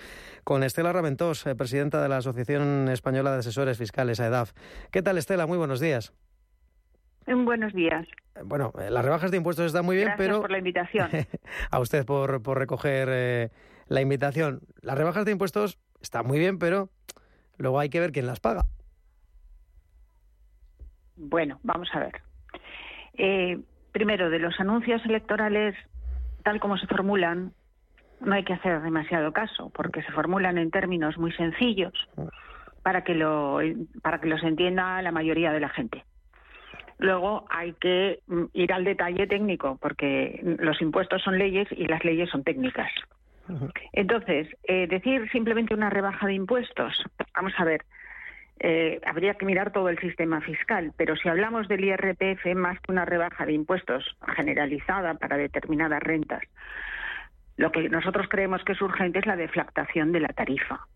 [0.43, 4.53] con Estela Raventós, eh, presidenta de la Asociación Española de Asesores Fiscales, AEDAF.
[4.91, 5.45] ¿Qué tal, Estela?
[5.53, 6.11] Muy buenos días.
[7.27, 8.07] Buenos días.
[8.43, 10.41] Bueno, eh, las rebajas de impuestos están muy bien, Gracias pero...
[10.41, 11.11] por la invitación.
[11.69, 13.49] a usted por, por recoger eh,
[13.87, 14.61] la invitación.
[14.81, 16.89] Las rebajas de impuestos están muy bien, pero
[17.59, 18.63] luego hay que ver quién las paga.
[21.17, 22.23] Bueno, vamos a ver.
[23.13, 23.59] Eh,
[23.91, 25.75] primero, de los anuncios electorales,
[26.41, 27.53] tal como se formulan,
[28.21, 31.93] no hay que hacer demasiado caso, porque se formulan en términos muy sencillos
[32.83, 33.59] para que, lo,
[34.01, 36.03] para que los entienda la mayoría de la gente.
[36.99, 42.03] Luego hay que mm, ir al detalle técnico, porque los impuestos son leyes y las
[42.03, 42.91] leyes son técnicas.
[43.91, 47.03] Entonces, eh, decir simplemente una rebaja de impuestos,
[47.35, 47.83] vamos a ver,
[48.59, 52.91] eh, habría que mirar todo el sistema fiscal, pero si hablamos del IRPF, más que
[52.93, 56.43] una rebaja de impuestos generalizada para determinadas rentas,
[57.57, 60.87] lo que nosotros creemos que es urgente es la deflactación de la tarifa.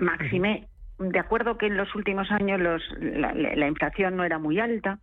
[0.00, 0.66] Máxime
[1.00, 2.60] de acuerdo que en los últimos años
[3.00, 4.98] la, inflación no era muy alta,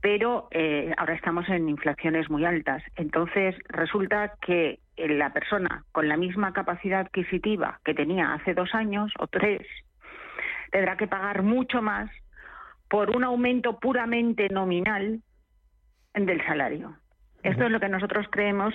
[0.00, 2.82] pero eh, ahora estamos en inflaciones muy altas.
[2.96, 8.74] Entonces, resulta que eh, la persona con la misma capacidad adquisitiva que tenía hace dos
[8.74, 9.66] años o tres
[10.70, 12.10] tendrá que pagar mucho más
[12.90, 15.22] por un aumento puramente nominal
[16.12, 16.96] del salario.
[17.42, 18.74] Esto es lo que nosotros creemos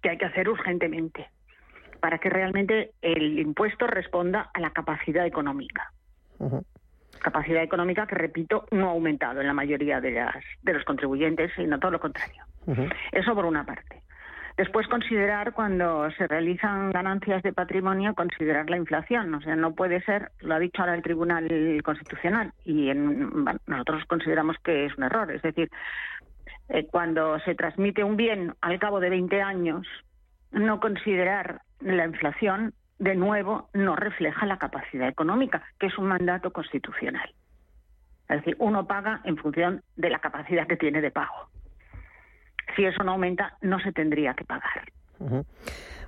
[0.00, 1.28] que hay que hacer urgentemente
[2.06, 5.90] para que realmente el impuesto responda a la capacidad económica.
[7.18, 11.50] Capacidad económica que, repito, no ha aumentado en la mayoría de, las, de los contribuyentes,
[11.56, 12.44] sino todo lo contrario.
[13.10, 14.04] Eso por una parte.
[14.56, 19.34] Después considerar cuando se realizan ganancias de patrimonio, considerar la inflación.
[19.34, 21.48] O sea, no puede ser, lo ha dicho ahora el Tribunal
[21.82, 25.32] Constitucional, y nosotros consideramos que es un error.
[25.32, 25.68] Es decir,
[26.68, 29.88] eh, cuando se transmite un bien al cabo de 20 años,
[30.52, 36.52] no considerar la inflación, de nuevo, no refleja la capacidad económica, que es un mandato
[36.52, 37.34] constitucional.
[38.28, 41.50] Es decir, uno paga en función de la capacidad que tiene de pago.
[42.74, 44.90] Si eso no aumenta, no se tendría que pagar.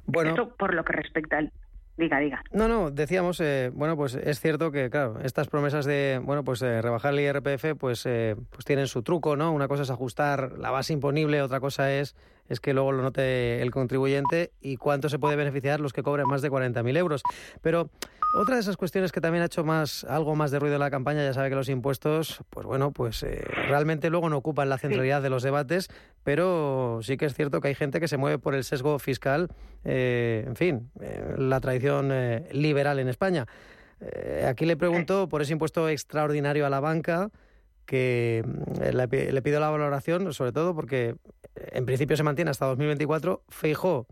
[0.06, 1.52] Bueno, Esto por lo que respecta al
[1.98, 2.44] Diga, diga.
[2.52, 6.62] No, no, decíamos, eh, bueno, pues es cierto que, claro, estas promesas de, bueno, pues
[6.62, 9.50] eh, rebajar el IRPF, pues, eh, pues tienen su truco, ¿no?
[9.52, 12.14] Una cosa es ajustar la base imponible, otra cosa es
[12.48, 16.26] es que luego lo note el contribuyente y cuánto se puede beneficiar los que cobren
[16.26, 17.22] más de 40.000 euros.
[17.62, 17.90] Pero
[18.34, 20.90] otra de esas cuestiones que también ha hecho más algo más de ruido en la
[20.90, 24.76] campaña, ya sabe que los impuestos, pues bueno, pues eh, realmente luego no ocupan la
[24.76, 25.88] centralidad de los debates,
[26.24, 29.48] pero sí que es cierto que hay gente que se mueve por el sesgo fiscal,
[29.84, 32.12] eh, en fin, eh, la tradición
[32.52, 33.46] liberal en España.
[34.46, 37.30] aquí le pregunto por ese impuesto extraordinario a la banca
[37.88, 38.44] que
[38.92, 41.14] le, le, pido la valoración, sobre todo porque
[41.72, 43.42] en principio se mantiene hasta 2024.
[43.48, 44.06] Feijó,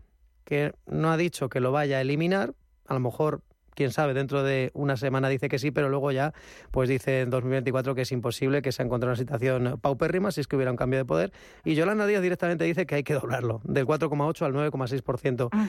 [0.45, 2.55] que no ha dicho que lo vaya a eliminar,
[2.87, 3.43] a lo mejor
[3.75, 6.33] quién sabe, dentro de una semana dice que sí, pero luego ya
[6.71, 10.41] pues dice en 2024 que es imposible, que se ha encontrado una situación paupérrima si
[10.41, 11.31] es que hubiera un cambio de poder.
[11.63, 15.49] Y Yolanda Díaz directamente dice que hay que doblarlo, del 4,8 al 9,6%.
[15.51, 15.67] Ah.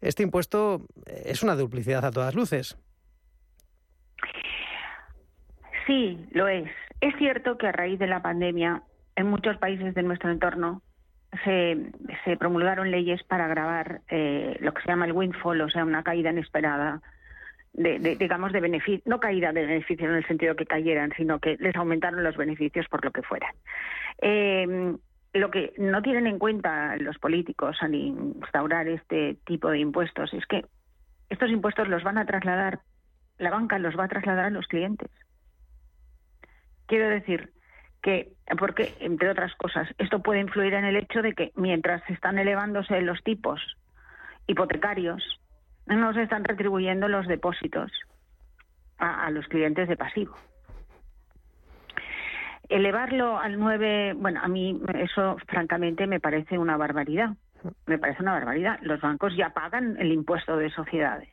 [0.00, 2.78] Este impuesto es una duplicidad a todas luces.
[5.86, 6.70] Sí, lo es.
[7.02, 8.84] Es cierto que a raíz de la pandemia,
[9.16, 10.82] en muchos países de nuestro entorno
[11.42, 11.76] se,
[12.38, 16.30] promulgaron leyes para grabar eh, lo que se llama el windfall, o sea, una caída
[16.30, 17.02] inesperada
[17.72, 21.56] de, digamos, de beneficio, no caída de beneficios en el sentido que cayeran, sino que
[21.58, 23.52] les aumentaron los beneficios por lo que fueran.
[24.20, 24.94] Eh,
[25.32, 30.46] lo que no tienen en cuenta los políticos al instaurar este tipo de impuestos es
[30.46, 30.66] que
[31.30, 32.78] estos impuestos los van a trasladar,
[33.38, 35.10] la banca los va a trasladar a los clientes.
[36.92, 37.50] Quiero decir
[38.02, 42.38] que, porque, entre otras cosas, esto puede influir en el hecho de que mientras están
[42.38, 43.62] elevándose los tipos
[44.46, 45.40] hipotecarios,
[45.86, 47.90] no se están retribuyendo los depósitos
[48.98, 50.36] a, los clientes de pasivo.
[52.68, 57.30] Elevarlo al 9, bueno, a mí eso francamente me parece una barbaridad.
[57.86, 58.78] Me parece una barbaridad.
[58.82, 61.31] Los bancos ya pagan el impuesto de sociedades.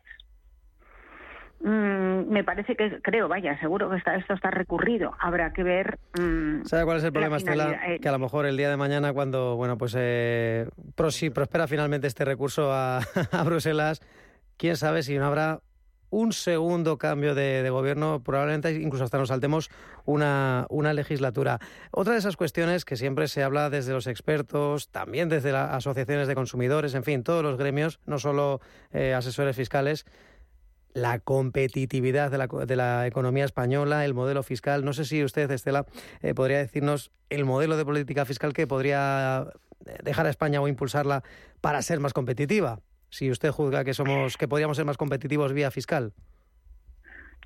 [1.62, 5.13] Mm, me parece que, creo, vaya, seguro que está, esto está recurrido.
[5.19, 6.00] Habrá que ver.
[6.19, 7.80] Mm, ¿Sabe cuál es el problema, Estela?
[7.88, 10.67] Eh, que a lo mejor el día de mañana, cuando, bueno, pues eh,
[11.10, 13.02] si prospera finalmente este recurso a
[13.45, 14.02] Bruselas,
[14.58, 15.60] quién sabe si no habrá
[16.10, 19.69] un segundo cambio de, gobierno, probablemente incluso hasta nos saltemos
[20.06, 21.60] una, una, legislatura.
[21.91, 26.28] Otra de esas cuestiones que siempre se habla desde los expertos, también desde las asociaciones
[26.28, 28.60] de consumidores, en fin, todos los gremios, no solo
[28.91, 30.06] eh, asesores fiscales,
[31.02, 34.86] la competitividad de la, de la, economía española, el modelo fiscal.
[34.86, 35.86] No sé si usted, Estela,
[36.22, 39.48] eh, podría decirnos el modelo de política fiscal que podría
[40.04, 41.24] dejar a España o impulsarla
[41.62, 45.72] para ser más competitiva si usted juzga que somos que podríamos ser más competitivos vía
[45.72, 46.14] fiscal?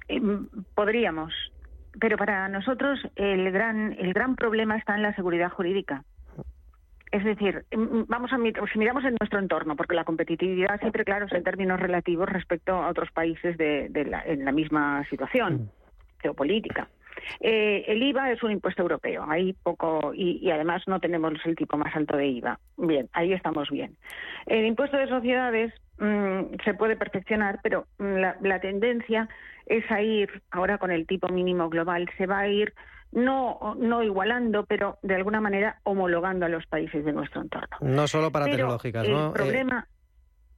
[0.07, 0.21] Eh,
[0.75, 1.33] podríamos,
[1.99, 6.03] pero para nosotros el gran el gran problema está en la seguridad jurídica.
[7.13, 7.63] Es decir,
[8.07, 8.37] vamos a
[8.73, 12.73] si miramos en nuestro entorno, porque la competitividad siempre, claro, es en términos relativos respecto
[12.73, 13.85] a otros países de,
[14.25, 15.69] en la misma situación mm.
[16.23, 16.87] geopolítica.
[17.39, 21.77] Eh, el IVA es un impuesto europeo, hay poco y, además no tenemos el tipo
[21.77, 22.59] más alto de IVA.
[22.77, 23.95] Bien, ahí estamos bien.
[24.47, 29.29] El impuesto de sociedades mm, se puede perfeccionar, pero mm, la, tendencia
[29.67, 32.73] es a ir ahora con el tipo mínimo global, se va a ir
[33.13, 37.77] no, no igualando, pero de alguna manera homologando a los países de nuestro entorno.
[37.81, 39.25] No solo para tecnológicas, ¿no?
[39.25, 39.87] El eh, problema,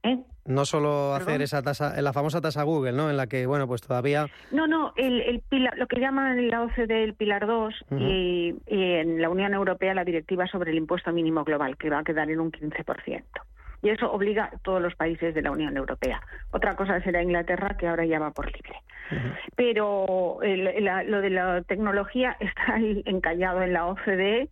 [0.06, 0.18] ¿Eh?
[0.44, 3.10] No solo hacer esa tasa, la famosa tasa Google, ¿no?
[3.10, 4.28] En la que, bueno, pues todavía...
[4.52, 5.42] No, no, el, el
[5.76, 10.46] lo que llaman la OCDE el Pilar 2 y, en la Unión Europea la directiva
[10.46, 13.24] sobre el impuesto mínimo global, que va a quedar en un 15%.
[13.82, 16.20] Y eso obliga a todos los países de la Unión Europea.
[16.50, 18.80] Otra cosa será Inglaterra, que ahora ya va por libre.
[19.54, 24.48] Pero lo de la tecnología está encallado en la OCDE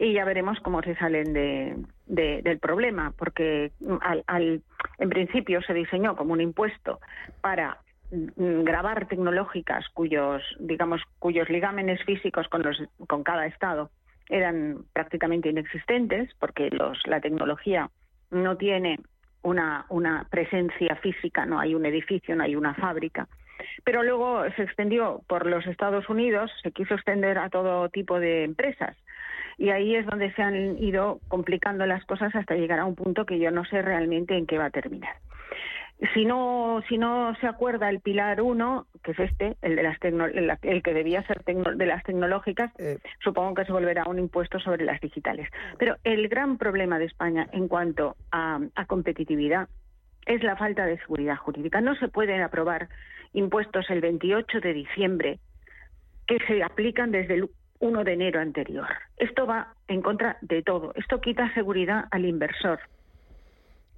[0.00, 4.62] y ya veremos cómo se salen de, del problema, porque al,
[4.98, 7.00] en principio se diseñó como un impuesto
[7.42, 7.78] para
[8.10, 13.90] mm, grabar tecnológicas cuyos digamos cuyos ligámenes físicos con los con cada estado
[14.30, 17.90] eran prácticamente inexistentes porque los la tecnología
[18.30, 18.98] no tiene
[19.42, 23.28] una, presencia física, no hay un edificio, no hay una fábrica.
[23.84, 28.44] Pero luego se extendió por los Estados Unidos, se quiso extender a todo tipo de
[28.44, 28.96] empresas
[29.58, 33.26] y ahí es donde se han ido complicando las cosas hasta llegar a un punto
[33.26, 35.16] que yo no sé realmente en qué va a terminar.
[36.14, 39.98] Si no, si no se acuerda el pilar 1, que es este, el, de las
[40.62, 42.98] el que debía ser de las tecnológicas, eh.
[43.22, 45.48] supongo que se volverá un impuesto sobre las digitales.
[45.78, 49.68] Pero el gran problema de España en cuanto a, a competitividad
[50.24, 51.82] es la falta de seguridad jurídica.
[51.82, 52.88] No se pueden aprobar
[53.34, 55.38] impuestos el 28 de diciembre
[56.26, 58.86] que se aplican desde el 1 de enero anterior.
[59.16, 60.92] Esto va en contra de todo.
[60.94, 62.80] Esto quita seguridad al inversor.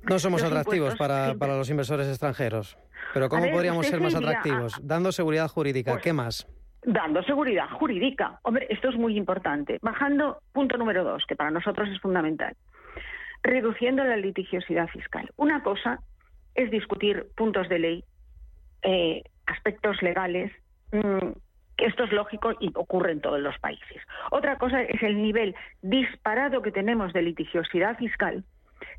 [0.08, 2.76] No somos atractivos para, para, los inversores extranjeros.
[3.14, 4.78] Pero ¿cómo podríamos ser más atractivos?
[4.82, 5.92] Dando seguridad jurídica.
[5.92, 6.46] Pues ¿Qué más?
[6.84, 8.40] Dando seguridad jurídica.
[8.42, 9.78] Hombre, esto es muy importante.
[9.82, 12.56] Bajando, punto número dos, que para nosotros es fundamental.
[13.42, 15.30] Reduciendo la litigiosidad fiscal.
[15.36, 16.00] Una cosa
[16.54, 18.04] es discutir puntos de ley,
[18.82, 20.52] eh, aspectos legales,
[20.92, 21.32] mm,
[21.78, 24.02] esto es lógico y ocurre en todos los países.
[24.30, 28.44] Otra cosa es el nivel disparado que tenemos de litigiosidad fiscal,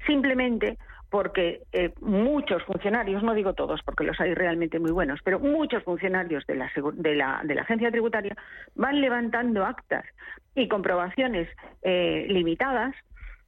[0.05, 0.77] simplemente
[1.09, 5.83] porque eh, muchos funcionarios, no digo todos porque los hay realmente muy buenos, pero muchos
[5.83, 8.35] funcionarios de la, de la, de la agencia tributaria
[8.73, 10.05] van levantando actas
[10.55, 11.47] y comprobaciones
[11.83, 12.95] eh, limitadas,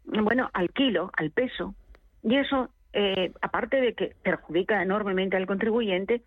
[0.06, 1.74] bueno, al kilo, al peso,
[2.22, 6.22] y eso, eh, aparte de que perjudica enormemente al contribuyente,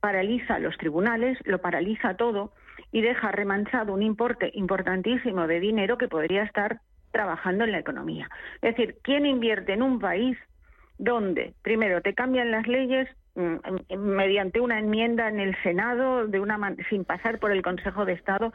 [0.00, 2.52] paraliza los tribunales, lo paraliza todo
[2.92, 6.80] y deja remanchado un importe importantísimo de dinero que podría estar
[7.14, 8.28] trabajando en la economía.
[8.60, 10.36] Es decir, ¿quién invierte en un país
[10.98, 16.58] donde, primero, te cambian las leyes mm, mediante una enmienda en el Senado, de una
[16.90, 18.52] sin pasar por el Consejo de Estado?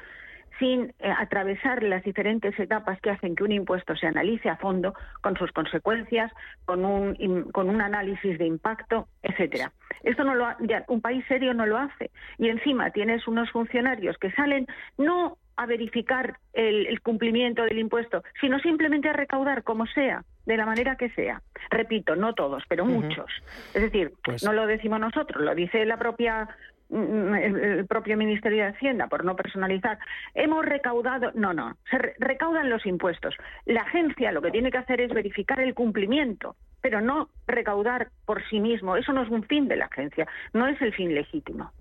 [0.58, 4.94] sin eh, atravesar las diferentes etapas que hacen que un impuesto se analice a fondo
[5.22, 6.34] con sus consecuencias,
[6.66, 7.16] con un,
[7.54, 9.72] con un análisis de impacto, etcétera.
[10.04, 10.48] Esto no lo
[10.90, 14.68] un país serio no lo hace y encima tienes unos funcionarios que salen
[14.98, 20.66] no a verificar el, cumplimiento del impuesto, sino simplemente a recaudar como sea, de la
[20.66, 21.42] manera que sea.
[21.70, 23.30] Repito, no todos, pero muchos.
[23.74, 26.48] Es decir, pues no lo decimos nosotros, lo dice la propia
[26.88, 30.00] mm, el, propio Ministerio de Hacienda, por no personalizar,
[30.34, 33.36] hemos recaudado, no, no, se recaudan los impuestos.
[33.66, 38.48] La agencia lo que tiene que hacer es verificar el cumplimiento, pero no recaudar por
[38.50, 38.96] sí mismo.
[38.96, 41.74] Eso no es un fin de la agencia, no es el fin legítimo.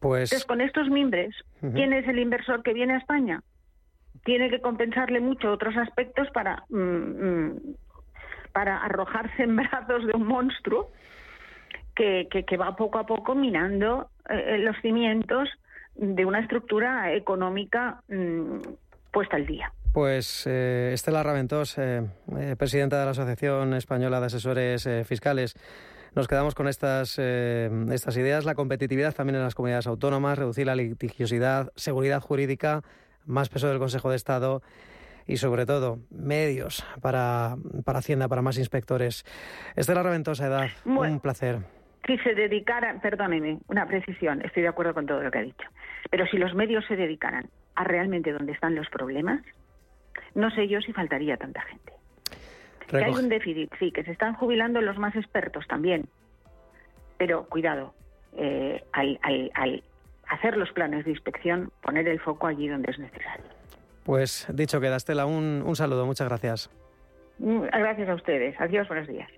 [0.00, 0.32] Pues...
[0.32, 3.42] Entonces, con estos mimbres, ¿quién es el inversor que viene a España?
[4.24, 7.60] Tiene que compensarle mucho otros aspectos para, mm, mm,
[8.52, 10.90] para arrojarse en brazos de un monstruo
[11.94, 15.48] que, que, va poco a poco minando eh, los cimientos
[15.94, 18.58] de una estructura económica mm,
[19.12, 19.72] puesta al día.
[19.92, 22.06] Pues eh, Estela Raventós, eh,
[22.56, 25.56] presidenta de la Asociación Española de Asesores Fiscales,
[26.14, 30.66] nos quedamos con estas, eh, estas ideas, la competitividad también en las comunidades autónomas, reducir
[30.66, 32.82] la litigiosidad, seguridad jurídica,
[33.26, 34.62] más peso del Consejo de Estado
[35.26, 39.24] y sobre todo medios para, para Hacienda, para más inspectores.
[39.76, 41.58] Estela Raventosa, Edad, un placer.
[42.06, 45.68] Si se dedicaran, perdóneme, una precisión, estoy de acuerdo con todo lo que ha dicho,
[46.10, 49.42] pero si los medios se dedicaran a realmente donde están los problemas,
[50.34, 51.99] no sé yo si faltaría tanta gente.
[52.90, 56.08] Que hay un déficit, sí, que se están jubilando los más expertos también.
[57.18, 57.94] Pero cuidado,
[58.36, 59.82] eh, al,
[60.28, 63.44] hacer los planes de inspección, poner el foco allí donde es necesario.
[64.04, 66.70] Pues dicho queda, Estela, un, un saludo, muchas gracias.
[67.38, 68.60] Mm, gracias a ustedes.
[68.60, 69.30] Adiós, buenos días.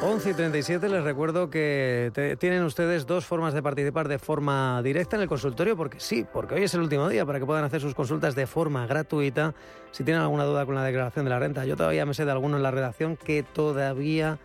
[0.00, 5.16] 11 y 37 les recuerdo que tienen ustedes dos formas de participar de forma directa
[5.16, 7.80] en el consultorio, porque sí, porque hoy es el último día para que puedan hacer
[7.80, 9.54] sus consultas de forma gratuita.
[9.90, 12.30] Si tienen alguna duda con la declaración de la renta, yo todavía me sé de
[12.30, 14.38] alguno en la redacción que todavía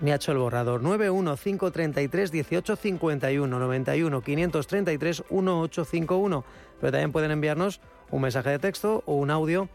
[0.00, 0.80] me ha hecho el borrador.
[0.82, 6.44] 91533 1851 91 533 1851.
[6.80, 7.80] Pero también pueden enviarnos
[8.12, 9.68] un mensaje de texto o un audio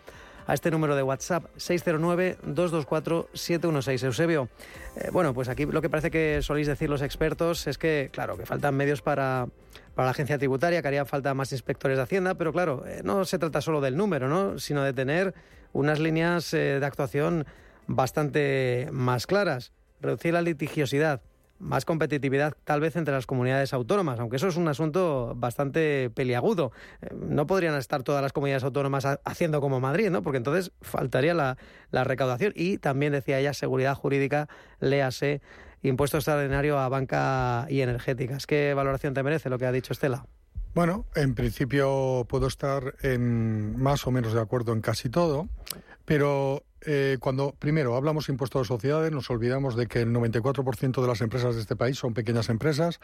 [0.52, 4.04] a este número de WhatsApp 609-224-716.
[4.04, 4.50] Eusebio,
[4.98, 8.36] eh, bueno, pues aquí lo que parece que soléis decir los expertos es que, claro,
[8.36, 9.48] que faltan medios para,
[9.96, 13.24] para la agencia tributaria, que haría falta más inspectores de Hacienda, pero claro, eh, no
[13.24, 14.60] se trata solo del número, ¿no?
[14.60, 15.34] sino de tener
[15.72, 17.46] unas líneas eh, de actuación
[17.88, 21.22] bastante más claras, reducir la litigiosidad,
[21.62, 26.72] más competitividad tal vez entre las comunidades autónomas, aunque eso es un asunto bastante peliagudo.
[27.02, 30.24] Eh, no podrían estar todas las comunidades autónomas haciendo como Madrid, ¿no?
[30.24, 31.58] Porque entonces faltaría la,
[32.04, 35.42] recaudación y también decía ella seguridad jurídica, léase
[35.84, 38.48] impuesto extraordinario a banca y energéticas.
[38.48, 40.26] ¿Qué valoración te merece lo que ha dicho Estela?
[40.74, 45.50] Bueno, en principio puedo estar en más o menos de acuerdo en casi todo,
[46.06, 51.02] pero eh, cuando primero hablamos de impuestos de sociedades, nos olvidamos de que el 94%
[51.02, 53.00] de las empresas de este país son pequeñas empresas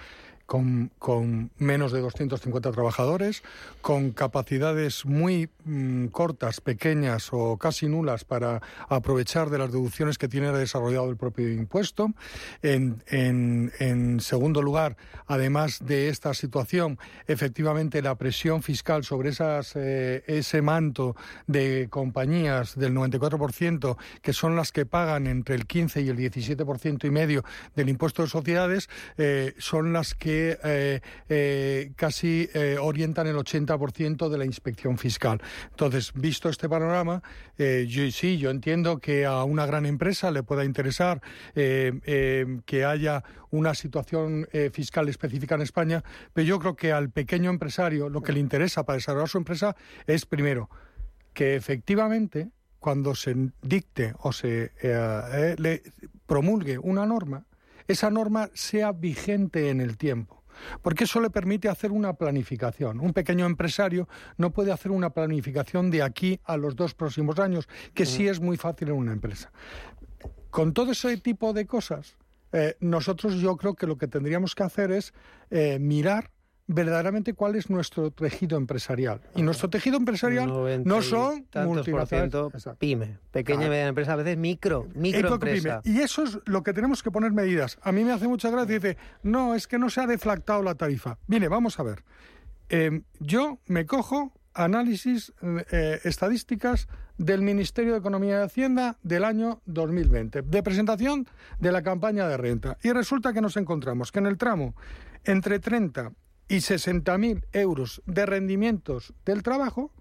[0.46, 3.44] con, con menos de 250 trabajadores,
[3.82, 10.28] con capacidades muy mm, cortas, pequeñas o casi nulas para aprovechar de las deducciones que
[10.28, 12.14] tiene desarrollado el propio impuesto.
[12.62, 20.62] En segundo lugar, además de esta situación, efectivamente la presión fiscal sobre esas, eh, ese
[20.62, 23.67] manto de compañías del 94%
[24.22, 27.44] que son las que pagan entre el 15 y el 17% y medio
[27.76, 32.50] del impuesto de sociedades, eh, son las que eh, eh, casi
[32.80, 35.42] orientan el 80% de la inspección fiscal.
[35.70, 37.22] Entonces, visto este panorama,
[37.58, 41.22] yo, sí, yo entiendo que a una gran empresa le pueda interesar
[41.54, 46.04] que haya una situación fiscal específica en España,
[46.34, 49.76] pero yo creo que al pequeño empresario lo que le interesa para desarrollar su empresa
[50.06, 50.70] es, primero,
[51.34, 55.84] que efectivamente cuando se dicte o se eh, eh, le
[56.26, 57.46] promulgue una norma,
[57.88, 60.44] esa norma sea vigente en el tiempo.
[60.82, 63.00] Porque eso le permite hacer una planificación.
[63.00, 67.70] Un pequeño empresario no puede hacer una planificación de aquí a los dos próximos años,
[67.94, 69.52] que sí es muy fácil en una empresa.
[70.50, 72.18] Con todo ese tipo de cosas,
[72.54, 75.14] eh, nosotros yo creo que lo que tendríamos que hacer es
[75.80, 76.32] mirar
[76.68, 79.22] verdaderamente cuál es nuestro tejido empresarial.
[79.36, 82.70] Y nuestro tejido empresarial no son multinacionales.
[82.78, 85.82] pyme, pequeña y mediana empresa, a veces micro, microempresa.
[85.86, 87.80] Y eso es lo que tenemos que poner medidas.
[87.82, 90.76] A mí me hace mucha gracia, dice, no, es que no se ha deflactado la
[90.76, 91.18] tarifa.
[91.28, 92.04] Viene, vamos a ver.
[92.70, 95.34] Em, yo me cojo análisis
[95.72, 96.88] eh, estadísticas
[97.18, 101.28] del Ministerio de Economía y Hacienda del año 2020, de presentación
[101.60, 102.78] de la campaña de renta.
[102.84, 104.76] Y resulta que nos encontramos que en el tramo
[105.24, 106.12] entre 30
[106.48, 109.92] y 60 mil euros de rendimientos del trabajo,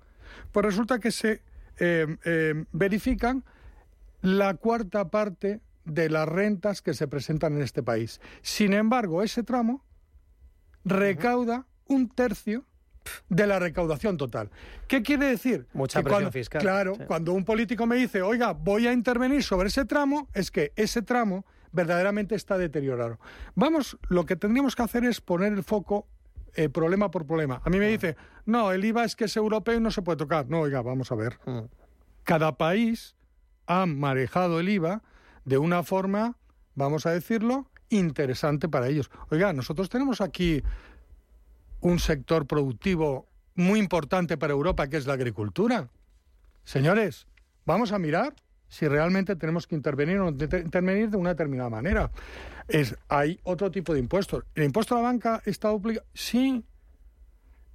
[0.52, 1.42] pues resulta que se
[1.78, 3.44] eh, eh, verifican
[4.22, 8.20] la cuarta parte de las rentas que se presentan en este país.
[8.42, 9.84] Sin embargo, ese tramo
[10.84, 12.64] recauda un tercio
[13.28, 14.50] de la recaudación total.
[14.88, 15.66] ¿Qué quiere decir?
[15.72, 16.60] Mucha presión fiscal.
[16.60, 20.72] Claro, cuando un político me dice, oiga, voy a intervenir sobre ese tramo, es que
[20.74, 23.20] ese tramo verdaderamente está deteriorado.
[23.54, 26.08] Vamos, lo que tendríamos que hacer es poner el foco
[26.56, 27.60] eh, problema por problema.
[27.64, 30.16] A mí me dice, no, el IVA es que es europeo y no se puede
[30.16, 30.48] tocar.
[30.48, 31.38] No, oiga, vamos a ver.
[31.44, 31.66] Mm.
[32.24, 33.14] Cada país
[33.66, 35.02] ha manejado el IVA
[35.44, 36.36] de una forma,
[36.74, 39.10] vamos a decirlo, interesante para ellos.
[39.30, 40.62] Oiga, nosotros tenemos aquí
[41.80, 45.88] un sector productivo muy importante para Europa, que es la agricultura.
[46.64, 47.26] Señores,
[47.64, 48.34] vamos a mirar
[48.68, 52.10] si realmente tenemos que intervenir o no intervenir de una determinada manera.
[52.68, 54.44] Es, hay otro tipo de impuestos.
[54.54, 56.06] ¿El impuesto a la banca está obligado?
[56.14, 56.64] Sí.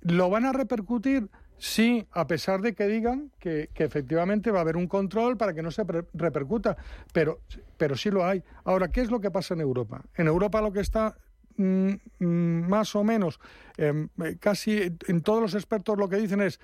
[0.01, 1.29] ¿Lo van a repercutir?
[1.57, 5.61] Sí, a pesar de que digan que, efectivamente va a haber un control para que
[5.61, 6.75] no se repercuta,
[7.13, 7.41] pero,
[7.77, 8.41] pero sí lo hay.
[8.63, 10.01] Ahora, ¿qué es lo que pasa en Europa?
[10.15, 11.15] En Europa lo que está
[11.57, 13.39] mm, mm, más o menos,
[13.77, 16.59] em, casi en todos los expertos lo que dicen es,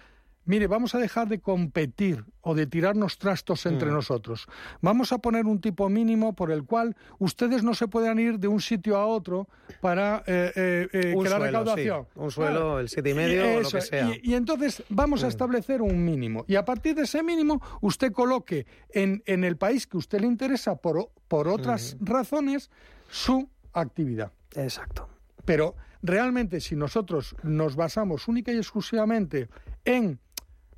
[0.47, 3.93] mire, vamos a dejar de competir o de tirarnos trastos entre Mm.
[3.93, 4.47] nosotros.
[4.81, 8.47] Vamos a poner un tipo mínimo por el cual ustedes no se puedan ir de
[8.47, 9.47] un sitio a otro
[9.81, 12.03] para eh, eh, eh, Un que la recaudación.
[12.05, 12.09] sí.
[12.19, 12.79] Un suelo, Claro.
[12.79, 14.09] el siete y medio o lo que sea.
[14.23, 16.43] Y, y entonces vamos a establecer un mínimo.
[16.47, 20.27] Y a partir de ese mínimo, usted coloque en, en el país que usted le
[20.27, 22.71] interesa por, por otras razones
[23.09, 24.31] su actividad.
[24.55, 25.07] Exacto.
[25.45, 29.49] Pero realmente si nosotros nos basamos única y exclusivamente
[29.85, 30.19] en,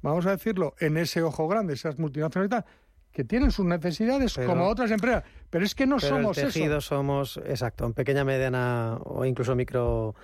[0.02, 2.64] vamos a decirlo, en ese ojo grande, esas multinacionales
[3.12, 6.46] que tienen sus necesidades Pero- como otras empresas, pero es que no Pero somos el
[6.54, 6.96] tejido eso.
[6.96, 10.16] somos, exacto, en pequeña, mediana o incluso micro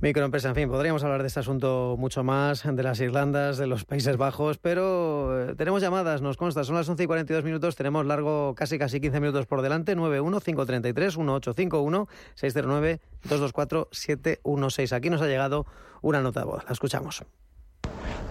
[0.00, 0.48] microempresa.
[0.48, 4.16] En fin, podríamos hablar de este asunto mucho más, de las Irlandas, de los Países
[4.16, 8.54] Bajos, pero eh, tenemos llamadas, nos consta, son las 11 y 42 minutos, tenemos largo
[8.56, 14.92] casi casi 15 minutos por delante, 91-533-1851, 609-224-716.
[14.92, 15.66] Aquí nos ha llegado
[16.02, 17.24] una nota de voz, la escuchamos.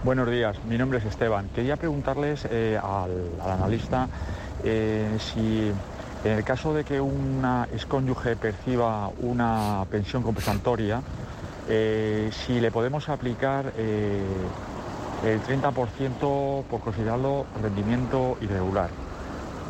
[0.04, 1.48] Buenos días, mi nombre es Esteban.
[1.54, 4.06] Quería preguntarles eh, al, al analista
[4.62, 5.72] eh, si
[6.24, 11.00] en el caso de que una excónyuge perciba una pensión compensatoria,
[11.70, 18.90] eh, si le podemos aplicar el 30% por considerarlo rendimiento irregular.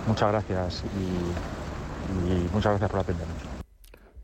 [0.09, 3.44] Muchas gracias y, y muchas gracias por atendernos.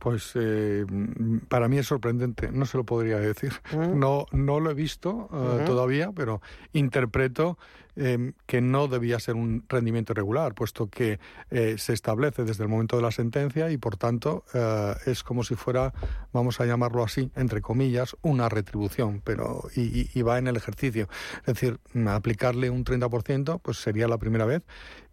[0.00, 3.52] Pues eh, mm, para mí es sorprendente, no se lo podría decir.
[3.94, 6.40] No, no lo he visto eh, todavía, pero
[6.72, 7.58] interpreto
[8.00, 11.20] eh, que no debía ser un rendimiento irregular, puesto que
[11.50, 15.44] eh, se establece desde el momento de la sentencia y, por tanto, eh, es como
[15.44, 15.92] si fuera,
[16.32, 20.56] vamos a llamarlo así, entre comillas, una retribución, pero y, y- y va en el
[20.56, 21.08] ejercicio.
[21.40, 21.78] Es decir,
[22.08, 24.62] aplicarle un 30%, pues sería la primera vez.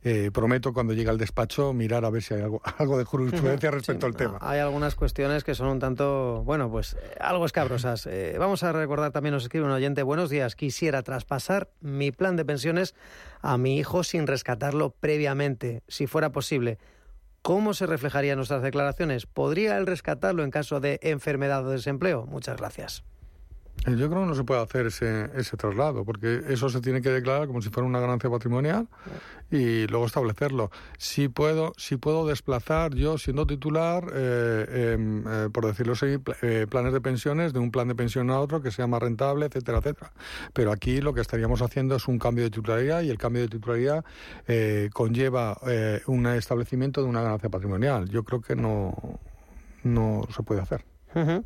[0.04, 3.72] Eh, prometo cuando llegue al despacho mirar a ver si hay algo, algo de jurisprudencia
[3.72, 4.38] respecto al tema.
[4.42, 8.06] Hay algunas cuestiones que son un tanto, bueno, pues algo escabrosas.
[8.06, 12.36] Eh, vamos a recordar también, nos escribe un oyente, buenos días, quisiera traspasar mi plan
[12.38, 12.77] de pensiones
[13.42, 16.78] a mi hijo sin rescatarlo previamente, si fuera posible.
[17.42, 19.26] ¿Cómo se reflejaría en nuestras declaraciones?
[19.26, 22.26] ¿Podría él rescatarlo en caso de enfermedad o desempleo?
[22.26, 23.04] Muchas gracias.
[23.88, 27.02] Eh, Yo creo que no se puede hacer ese, ese traslado, porque eso se tiene
[27.02, 28.88] que declarar como si fuera una ganancia patrimonial
[29.50, 30.72] y luego establecerlo.
[30.98, 36.68] Si puedo, si puedo desplazar yo, siendo titular, eh, em, eh, por decirlo así, eh,
[36.70, 39.78] planes de pensiones de un plan de pensión a otro que sea más rentable, etcétera,
[39.78, 40.12] etcétera.
[40.54, 43.48] Pero aquí lo que estaríamos haciendo es un cambio de titularidad y el cambio de
[43.48, 44.04] titularidad
[44.48, 48.10] eh, conlleva eh, un establecimiento de una ganancia patrimonial.
[48.10, 48.94] Yo creo que no,
[49.84, 50.84] no se puede hacer.
[51.16, 51.46] Ujú.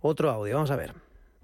[0.00, 0.92] otro audio, vamos a ver.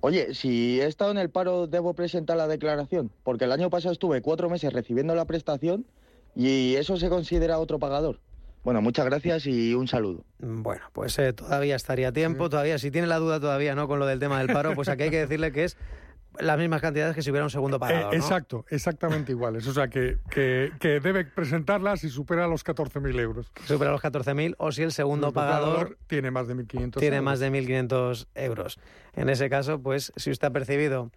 [0.01, 3.13] Oye, si he estado en el paro, ¿debo presentar la declaración?
[3.23, 5.87] Porque el año pasado estuve cuatro meses recibiendo la prestación
[6.35, 8.19] y eso se considera otro pagador.
[8.65, 10.25] Bueno, muchas gracias y un saludo.
[10.39, 13.99] Bueno, pues eh, todavía estaría a tiempo, todavía, si tiene la duda todavía no con
[13.99, 15.77] lo del tema del paro, pues aquí hay que decirle que es
[16.39, 18.15] las mismas cantidades que si hubiera un segundo pagador.
[18.15, 19.67] Eh, exacto, exactamente iguales.
[19.67, 23.53] O sea, que, que, debe presentarlas si supera los 14.000 euros.
[23.65, 27.51] Supera los 14.000 o si el segundo pagador, tiene más de 1.500 Tiene más de
[27.51, 28.79] 1.500 euros.
[29.15, 31.11] En ese caso, pues si usted ha percibido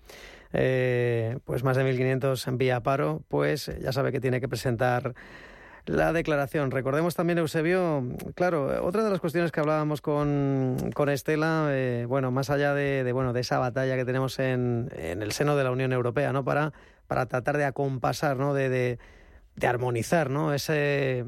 [0.52, 5.14] eh, pues más de 1.500 en vía paro, pues ya sabe que tiene que presentar
[5.86, 6.72] la declaración.
[6.72, 8.04] Recordemos también, Eusebio,
[8.36, 13.12] claro, otra de las cuestiones que hablábamos con, con Estela, eh, bueno, más allá de,
[13.12, 16.44] bueno, de esa batalla que tenemos en, en, el seno de la Unión Europea, ¿no?
[16.44, 16.74] Para,
[17.08, 18.54] para tratar de acompasar, ¿no?
[18.54, 20.54] De, de, armonizar, ¿no?
[20.54, 21.26] Ese,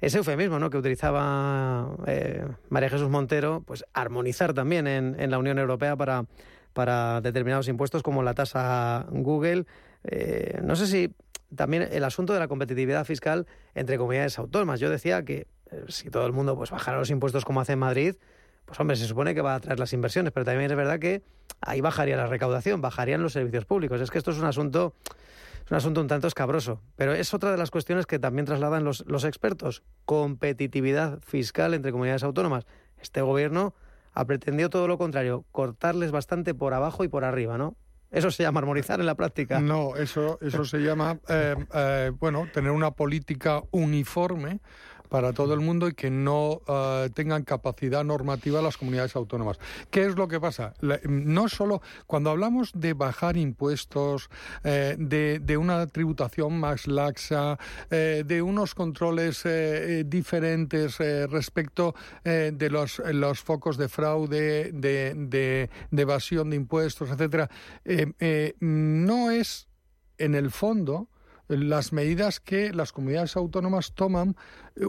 [0.00, 0.68] ese eufemismo ¿no?
[0.68, 6.26] que utilizaba eh, María Jesús Montero, pues armonizar también en, en la Unión Europea para,
[6.74, 9.64] para determinados impuestos como la tasa Google.
[10.04, 11.14] Eh, no sé si
[11.54, 14.80] también el asunto de la competitividad fiscal entre comunidades autónomas.
[14.80, 17.78] Yo decía que eh, si todo el mundo pues bajara los impuestos como hace en
[17.78, 18.16] Madrid,
[18.64, 21.22] pues hombre, se supone que va a traer las inversiones, pero también es verdad que
[21.60, 24.00] ahí bajaría la recaudación, bajarían los servicios públicos.
[24.00, 24.94] Es que esto es un asunto,
[25.64, 28.84] es un asunto un tanto escabroso, pero es otra de las cuestiones que también trasladan
[28.84, 29.82] los, los expertos.
[30.06, 32.66] Competitividad fiscal entre comunidades autónomas.
[32.98, 33.74] Este gobierno
[34.14, 37.76] ha pretendido todo lo contrario, cortarles bastante por abajo y por arriba, ¿no?
[38.14, 39.58] Eso se llama armonizar en la práctica.
[39.58, 44.60] No, eso, eso se llama, eh, eh, bueno, tener una política uniforme
[45.08, 49.58] para todo el mundo y que no eh, tengan capacidad normativa las comunidades autónomas.
[49.90, 50.74] ¿Qué es lo que pasa?
[51.04, 54.28] no solo cuando hablamos de bajar impuestos,
[54.62, 57.58] eh, de, una tributación más laxa,
[57.90, 59.44] eh, de unos controles
[60.06, 61.94] diferentes respecto
[62.24, 67.48] de los, focos de fraude, de, de evasión de impuestos, etcétera,
[68.60, 69.68] no es
[70.18, 71.08] en el fondo
[71.48, 74.36] las medidas que las comunidades autónomas toman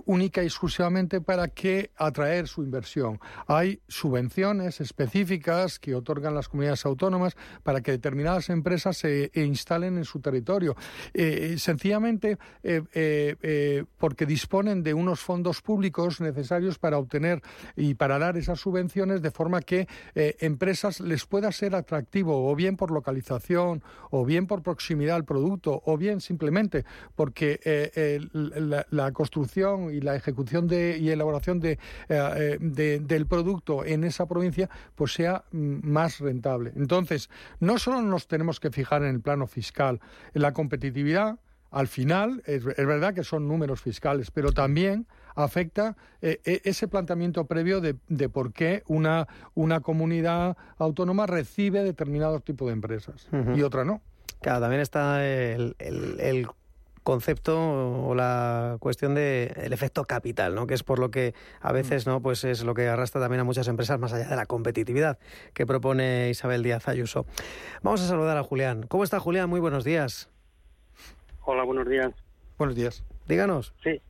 [0.05, 3.19] única y exclusivamente para que atraer su inversión.
[3.47, 10.05] Hay subvenciones específicas que otorgan las comunidades autónomas para que determinadas empresas se instalen en
[10.05, 10.75] su territorio.
[11.13, 17.41] Eh, eh, sencillamente eh, porque disponen de unos fondos públicos necesarios para obtener
[17.75, 22.77] y para dar esas subvenciones de forma que empresas les pueda ser atractivo o bien
[22.77, 27.59] por localización o bien por proximidad al producto o bien simplemente porque
[28.89, 31.78] la construcción y la ejecución de, y elaboración eh,
[32.09, 36.73] eh, de, del producto en esa provincia pues sea mm, más rentable.
[36.76, 39.99] Entonces, no solo nos tenemos que fijar en el plano fiscal,
[40.34, 41.39] en la competitividad,
[41.71, 47.45] al final, es, verdad que son números fiscales, pero también afecta eh, e, ese planteamiento
[47.47, 53.61] previo de, de, por qué una, una comunidad autónoma recibe determinado tipo de empresas y
[53.61, 54.01] otra no.
[54.41, 56.47] Claro, también está el, el
[57.06, 60.66] concepto o la cuestión del el efecto capital, ¿no?
[60.66, 63.43] que es por lo que a veces no pues es lo que arrastra también a
[63.43, 65.20] muchas empresas más allá de la competitividad
[65.53, 67.28] que propone Isabel Díaz Ayuso.
[67.84, 68.88] Vamos a saludar a Julián.
[68.88, 69.49] ¿Cómo está Julián?
[69.49, 70.32] Muy buenos días.
[71.43, 72.12] Hola, buenos días.
[72.58, 73.06] Buenos días.
[73.28, 73.76] Díganos.
[73.84, 74.01] Sí.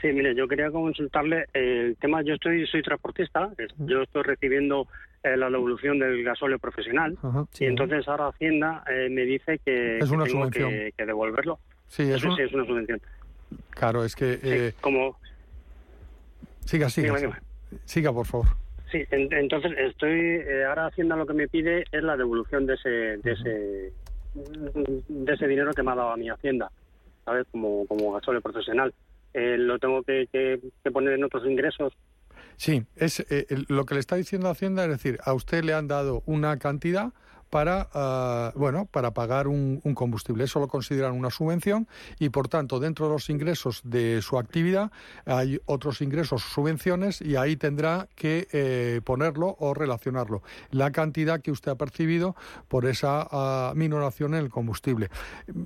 [0.00, 4.86] sí, mire, yo quería consultarle el tema, yo estoy soy transportista, yo estoy recibiendo
[5.24, 7.18] eh, la devolución del gasóleo profesional
[7.58, 11.58] y entonces ahora Hacienda eh, me dice que, es tengo que, devolverlo.
[11.88, 13.00] Sí, es, sí, es una subvención.
[13.70, 14.38] Claro, es que...
[14.42, 14.72] Eh...
[14.80, 15.16] como...
[16.64, 17.40] Siga, siga.
[17.84, 18.46] Siga, por favor.
[18.90, 20.10] Sí, entonces estoy...
[20.10, 22.88] Eh, ahora Hacienda lo que me pide es la devolución de ese...
[22.88, 23.92] De ese
[25.08, 26.70] de ese dinero que me ha dado a mi Hacienda,
[27.24, 27.46] ¿sabes?
[27.50, 28.92] Como, como gasóleo profesional.
[29.32, 31.92] Eh, lo tengo que, que, poner en otros ingresos
[32.56, 35.88] Sí, es eh, lo que le está diciendo Hacienda es decir, a usted le han
[35.88, 37.12] dado una cantidad
[37.50, 40.44] para, ah, bueno, para pagar un, combustible.
[40.44, 41.88] Eso lo consideran una subvención
[42.18, 44.90] y, por tanto, dentro de los ingresos de su actividad
[45.24, 50.42] hay otros ingresos, subvenciones, y ahí tendrá que eh, ponerlo o relacionarlo.
[50.70, 52.36] La cantidad que usted ha percibido
[52.68, 55.10] por esa ah, minoración en el combustible.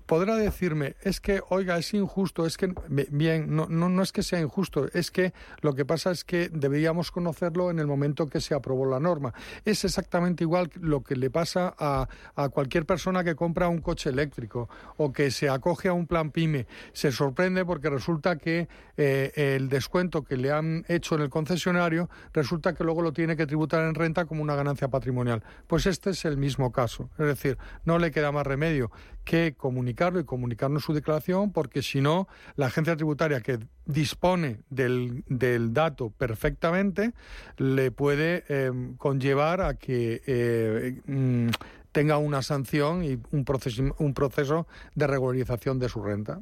[0.06, 4.22] Podrá decirme, es que, oiga, es injusto, es que, bien, no, no, no es que
[4.22, 8.40] sea injusto, es que lo que pasa es que deberíamos conocerlo en el momento que
[8.40, 9.32] se aprobó la norma.
[9.64, 12.08] Es exactamente igual lo que le pasa a,
[12.50, 16.66] cualquier persona que compra un coche eléctrico o que se acoge a un plan PYME.
[16.92, 22.08] Se sorprende porque resulta que eh, el descuento que le han hecho en el concesionario
[22.32, 25.42] resulta que luego lo tiene que tributar en renta como una ganancia patrimonial.
[25.66, 27.10] Pues este es el mismo caso.
[27.18, 28.90] Es decir, no le queda más remedio
[29.24, 35.24] que comunicarlo y comunicarnos su declaración porque si no, la agencia tributaria que dispone del,
[35.28, 37.12] del dato perfectamente
[37.56, 41.48] le puede eh, conllevar a que eh, mm,
[41.92, 46.40] tenga una sanción y un proceso, un proceso de regularización de su renta.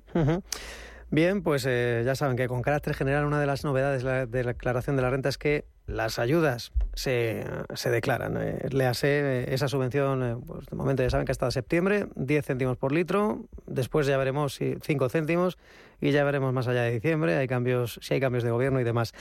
[1.11, 4.53] Bien, pues eh, ya saben que con carácter general una de las novedades de la
[4.53, 7.45] declaración de la renta es que las ayudas se,
[7.75, 8.37] se declaran.
[8.39, 12.45] Eh, le hace esa subvención, eh, pues de momento ya saben que hasta septiembre, 10
[12.45, 15.57] céntimos por litro, después ya veremos si 5 céntimos
[15.99, 18.85] y ya veremos más allá de diciembre, hay cambios, si hay cambios de gobierno y
[18.85, 19.15] demás.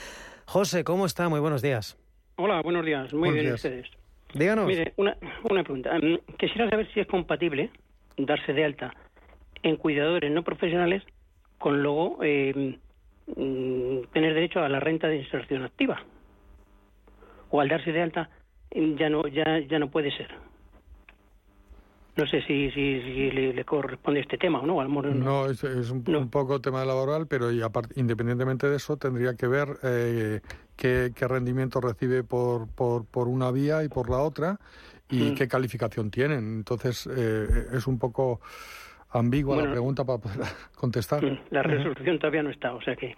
[0.44, 1.30] José, ¿cómo está?
[1.30, 1.96] Muy buenos días.
[2.36, 3.14] Hola, buenos días.
[3.14, 3.88] Muy bien ustedes.
[4.34, 4.66] Díganos.
[4.66, 5.16] Mire, una,
[5.48, 5.98] una pregunta.
[5.98, 7.70] Mm, quisiera saber si es compatible
[8.16, 8.94] darse de alta
[9.62, 11.02] en cuidadores no profesionales
[11.58, 12.78] con luego eh,
[13.36, 16.02] mm, tener derecho a la renta de inserción activa
[17.50, 18.30] o al darse de alta
[18.70, 20.28] ya no ya ya no puede ser
[22.18, 24.80] no sé si, si, si le, corresponde este tema o no.
[24.80, 27.62] Al no, no es, un, poco tema laboral, pero y
[27.94, 30.40] independientemente de eso, tendría que ver eh,
[30.76, 34.58] qué, rendimiento recibe por, por, por, una vía y por la otra
[35.08, 35.34] y mm.
[35.36, 36.56] qué calificación tienen.
[36.56, 38.40] Entonces, eh, es un poco
[39.10, 40.38] ambigua la pregunta para poder
[40.74, 41.24] contestar.
[41.24, 43.14] Mm, la resolución todavía no está, o sea que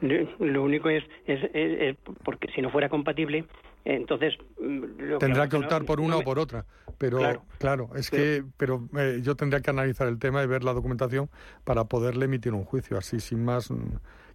[0.00, 3.44] lo único es, es, porque si no fuera compatible,
[3.84, 6.64] entonces mm, tendrá que, optar por una o por otra.
[6.98, 10.72] Pero claro, es que pero eh, yo tendría que analizar el tema y ver la
[10.72, 11.30] documentación
[11.64, 12.98] para poderle emitir un juicio.
[12.98, 13.76] Así sin más, mm,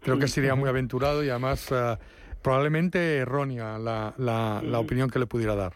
[0.02, 1.98] creo que sería muy aventurado y además eh,
[2.41, 4.82] probablemente errónea la, la, la mm.
[4.82, 5.74] opinión que le pudiera dar.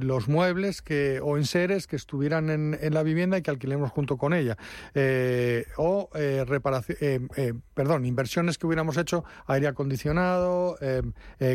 [0.00, 3.92] los muebles que, o enseres que que estuvieran en, en la vivienda y que alquilemos
[3.92, 4.56] junto con ella.
[4.94, 10.76] Eh, o eh, reparación, eh, perdón, inversiones que hubiéramos hecho, aire acondicionado,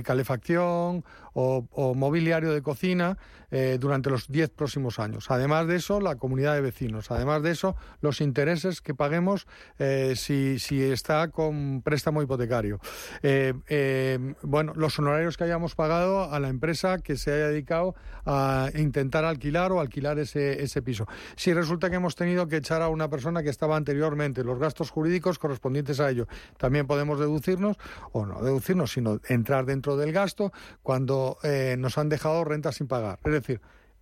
[0.03, 1.03] calefacción
[1.34, 3.17] o, mobiliario de cocina
[3.80, 5.32] durante los 10 próximos años.
[5.32, 7.09] Además de eso, la comunidad de vecinos.
[7.09, 9.47] Además de eso, los intereses que paguemos
[10.15, 12.80] si, si está con préstamo hipotecario.
[14.43, 19.25] bueno, los honorarios que hayamos pagado a la empresa que se haya dedicado a intentar
[19.25, 21.07] alquilar o alquilar ese, piso.
[21.36, 24.91] Si resulta que hemos tenido que echar a una persona que estaba anteriormente, los gastos
[24.91, 26.27] jurídicos correspondientes a ello,
[26.57, 27.77] también podemos deducirnos,
[28.11, 30.51] o no deducirnos, sino entrar dentro del gasto
[30.84, 33.20] cuando eh, nos han dejado rentas sin pagar.
[33.24, 33.61] Es decir,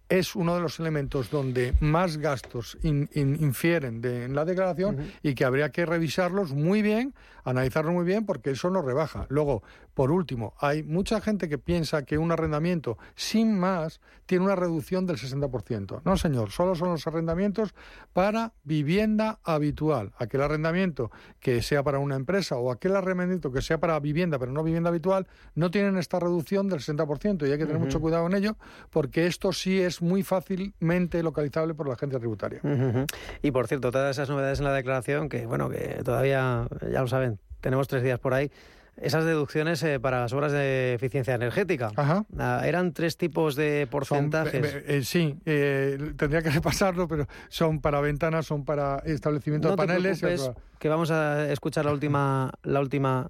[0.09, 5.45] es uno de los elementos donde más gastos infieren de, en la declaración y que
[5.45, 9.25] habría que revisarlos muy bien, analizarlo muy bien, porque eso nos rebaja.
[9.29, 14.55] Luego, por último, hay mucha gente que piensa que un arrendamiento sin más tiene una
[14.55, 16.01] reducción del 60%.
[16.03, 17.73] No, señor, solo son los arrendamientos
[18.13, 20.13] para vivienda habitual.
[20.17, 24.51] Aquel arrendamiento que sea para una empresa o aquel arrendamiento que sea para vivienda, pero
[24.51, 28.27] no vivienda habitual, no tienen esta reducción del 60% y hay que tener mucho cuidado
[28.27, 28.57] en ello,
[28.89, 32.61] porque esto sí es muy fácilmente localizable por la agencia tributaria.
[33.41, 37.07] Y por cierto, todas esas novedades en la declaración, que bueno, que todavía, ya lo
[37.07, 38.51] saben, tenemos tres días por ahí,
[38.97, 41.91] esas deducciones eh, para las obras de eficiencia energética.
[41.95, 42.25] Ajá.
[42.37, 44.75] Ah, eran tres tipos de porcentajes.
[44.87, 50.21] Eh, sí, eh, tendría que repasarlo, pero son para ventanas, son para establecimiento de paneles.
[50.79, 53.29] que vamos a escuchar la última, la última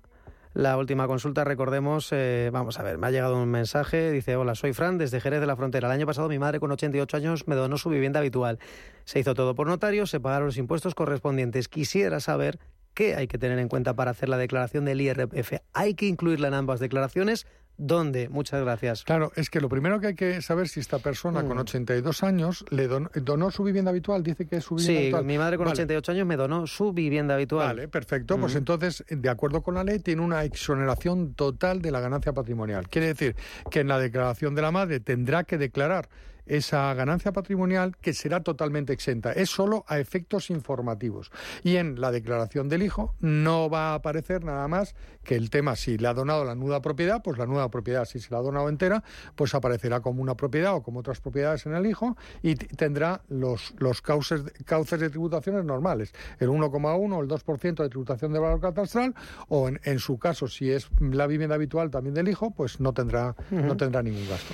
[0.58, 4.56] la última consulta, recordemos, eh, vamos a ver, me ha llegado un mensaje, dice, hola,
[4.56, 5.88] soy Fran desde Jerez de la Frontera.
[5.88, 8.58] El año pasado mi madre con 88 años me donó su vivienda habitual.
[9.06, 11.68] Se hizo todo por notario, se pagaron los impuestos correspondientes.
[11.68, 12.58] Quisiera saber
[12.96, 15.62] qué hay que tener en cuenta para hacer la declaración del IRPF.
[15.74, 17.46] ¿Hay que incluirla en ambas declaraciones?
[17.78, 18.28] ¿Dónde?
[18.30, 19.04] Muchas gracias.
[19.04, 22.26] Claro, es que lo primero que hay que saber si esta persona con 82 mm.
[22.26, 25.22] años le donó, su vivienda habitual, dice que es su vivienda habitual.
[25.22, 27.68] Sí, mi madre con 88 años me donó su vivienda habitual.
[27.68, 28.38] Vale, perfecto.
[28.38, 32.90] Pues entonces, de acuerdo con la ley, tiene una exoneración total de la ganancia patrimonial.
[32.90, 33.36] Quiere decir
[33.70, 36.10] que en la declaración de la madre tendrá que declarar
[36.48, 39.32] esa ganancia patrimonial que será totalmente exenta.
[39.32, 41.32] Es solo a efectos informativos.
[41.64, 45.76] Y en la declaración del hijo no va a aparecer nada más que el tema
[45.76, 48.42] si le ha donado la nuda propiedad, pues la nuda propiedad, si se la ha
[48.42, 49.04] donado entera,
[49.36, 53.74] pues aparecerá como una propiedad o como otras propiedades en el hijo y tendrá los,
[53.78, 58.62] los cauces, cauces de tributaciones normales, el 1,1 o el 2% de tributación de valor
[58.62, 59.14] catastral
[59.50, 62.94] o en, en, su caso, si es la vivienda habitual también del hijo, pues no
[62.94, 64.54] tendrá, no tendrá ningún gasto.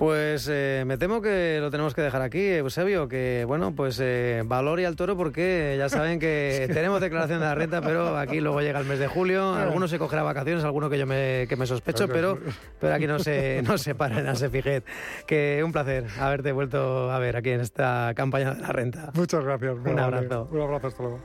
[0.00, 4.42] Pues eh, me temo que lo tenemos que dejar aquí, Eusebio, que bueno, pues eh,
[4.46, 8.40] valor y al toro porque ya saben que tenemos declaración de la renta, pero aquí
[8.40, 11.56] luego llega el mes de julio, algunos se cogerá vacaciones, alguno que yo me, que
[11.56, 12.38] me sospecho, pero,
[12.80, 14.86] pero aquí no se, no se para en Fijet.
[15.26, 19.10] Que un placer haberte vuelto a ver aquí en esta campaña de la renta.
[19.12, 19.76] Muchas gracias.
[19.84, 20.48] Un abrazo.
[20.50, 21.20] Un abrazo, hasta luego.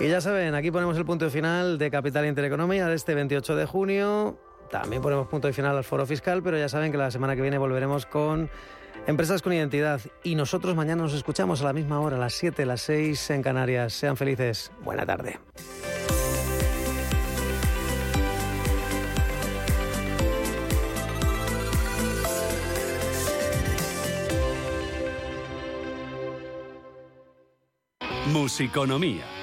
[0.00, 3.66] Y ya saben, aquí ponemos el punto final de Capital Intereconomía de este 28 de
[3.66, 4.38] junio.
[4.72, 7.42] También ponemos punto y final al foro fiscal, pero ya saben que la semana que
[7.42, 8.48] viene volveremos con
[9.06, 10.00] empresas con identidad.
[10.24, 13.92] Y nosotros mañana nos escuchamos a la misma hora, las 7, las 6 en Canarias.
[13.92, 14.72] Sean felices.
[14.82, 15.38] Buena tarde.
[28.28, 29.41] Musiconomía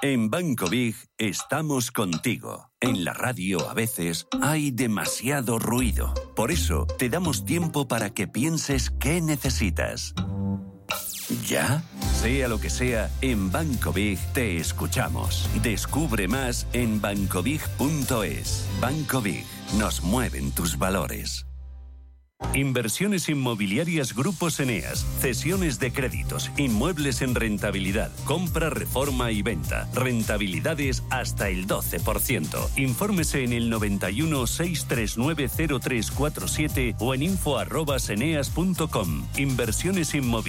[0.00, 2.70] En Banco Big estamos contigo.
[2.80, 6.14] En la radio a veces hay demasiado ruido.
[6.36, 10.14] Por eso te damos tiempo para que pienses qué necesitas.
[11.44, 11.82] ¿Ya?
[12.12, 15.50] Sea lo que sea, en Banco Big te escuchamos.
[15.62, 18.68] Descubre más en bancobig.es.
[18.80, 19.44] Banco Big,
[19.78, 21.47] nos mueven tus valores.
[22.54, 31.02] Inversiones inmobiliarias Grupos Eneas, cesiones de créditos, inmuebles en rentabilidad, compra, reforma y venta, rentabilidades
[31.10, 32.70] hasta el 12%.
[32.76, 35.48] Infórmese en el 91 639
[35.80, 39.26] 0347 o en info@eneas.com.
[39.36, 40.48] Inversiones inmobiliarias